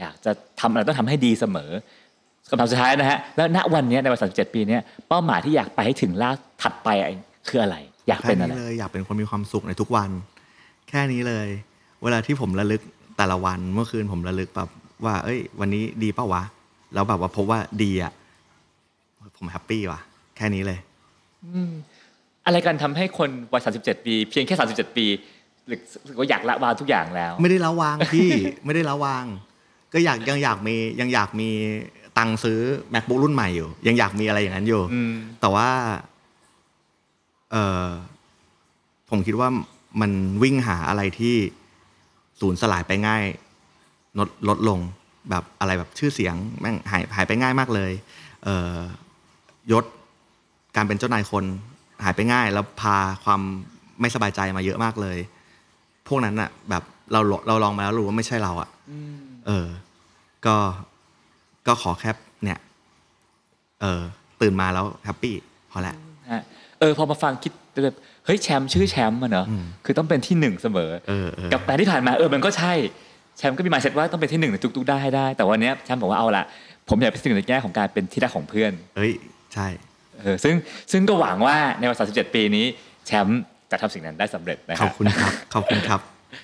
[0.00, 1.70] อยากจะทำอะไรต้องทำให้ดีเสมอ
[2.48, 6.30] คำถามสุดท้ายนะฮะแล้วณวันนี้ในวัย37ปีเนี้ยเป้าหมายที่อยากไปให้ถึงล่า
[6.62, 6.88] ถัดไป
[7.48, 7.76] คืออะไร
[8.08, 10.10] อยากแค่เป็นอะไรนี้เลยอยากเป็นคนมีความสุขในทุกวัน
[10.88, 11.48] แค่นี้เลย
[12.02, 12.82] เวลาที่ผมระลึก
[13.16, 14.68] แต่ละวันเมื่อคืนผมระลึกแบบ
[15.04, 16.42] ว่า เอ้ย วันนี้ดีเปล่าวะ
[16.94, 18.12] แล้วแบบว่าพบว่าดีอะ
[19.36, 20.00] ผมแฮปปี้ว่ะ
[20.36, 20.78] แค่นี้เลย
[22.46, 25.06] อะไรกันทำให้คนวัย37ปี เพียงแค่ 37 ปี
[25.66, 28.30] หรือรู้สึกว่าอยากละวางทุกอย่างแล้ว ไม่ได้ละวางพี่
[28.64, 29.24] ไม่ได้ละวาง
[29.92, 31.50] ก็อยากยังอยากมียังอยากมี
[32.18, 32.60] ตังค์ซื้อ
[32.92, 35.68] macbook รุ่นใหม่อยู่ ยังอยากมีอะไรอย่างนั้นอยู่อืมแต่ว่า
[37.52, 37.86] เออ
[39.10, 39.48] ผมคิดว่า
[40.00, 40.10] มัน
[40.42, 41.36] วิ่งหาอะไรที่
[42.40, 43.24] สูญสลายไปง่าย
[44.18, 44.78] ลดลดลง
[45.30, 47.92] แบบอะไรแบบชื่อเสียงแม่งหายหายไปง่ายมากเลย
[48.44, 48.76] เออ
[49.72, 49.84] ยศ
[50.76, 51.44] การเป็นเจ้านายคน
[52.04, 53.40] หายไปง่าย แล้วพาความ
[54.00, 55.18] ไม่สบายใจมาเยอะมากเลย
[56.08, 56.82] พวกนั้นอะแบบ
[57.12, 58.68] เราเราลองมาแล้วรู้ว่าไม่ใช่เราอะ
[59.48, 59.66] เออ
[60.46, 60.56] ก็
[61.66, 62.10] ก็ขอแค่
[62.44, 62.58] เนี่ย
[63.80, 64.00] เออ
[64.40, 65.34] ตื่นมาแล้วแฮปปี้
[65.70, 65.94] พอละ
[66.32, 66.42] ฮะ
[66.80, 67.52] เออพอมาฟังคิด
[67.84, 72.72] แบบเฮ้ยแชมป์ชื่อแชมป์อะเนอะอืมคือต้องเป็นที่หนึ่งเสมอเออเออกับแต่ที่ผ่านมาเออมันก็ใช่
[73.38, 76.44] แชมป์ก็มีมาเซ็ตว่าต้องเป็นที่หนึ่งในทุกๆได้ให้ได้ แต่วันเนี้ยแชมป์บอกว่าเอาละ
[76.88, 79.12] ผมอยากเป็นที่หนึ่งในแง่ของการเป็นที่รักของเพื่อนเฮ้ย
[79.54, 79.66] ใช่
[80.20, 80.54] เออซึ่ง
[80.92, 82.64] ซึ่งก็หวังว่าในวัย37 ปีนี้
[83.06, 83.40] แชมป์
[83.70, 86.00] จะทำสิ่งนั้นได้สำเร็จนะคขรัอบคุณครับขอบคุณครับ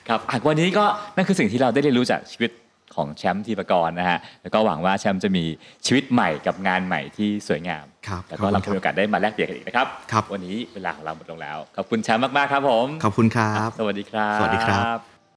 [0.09, 0.85] ครับอะวันนี้ก็
[1.17, 2.51] นั่นคือสิ่งที่เราได้เรียนรู้จากชีวิต
[2.97, 5.45] ของแชมป์ทีปกรณ์นะฮะแล้วก็หวังว่าแชมป์จะมี
[5.87, 15.14] ชีวิตใหม่กับงานใหม่ที่สวยงามครับแล้วก็เราขอบคุณครับมีโอกาสได้มาแลกเปลี่ยนกันอีกนะครับครับวันนี้เวลาของเราหมดลงแล้วขอบคุณแชมป์มากๆครับผมขอบคุณครับ สวัสดีครับ สวัสดีครับ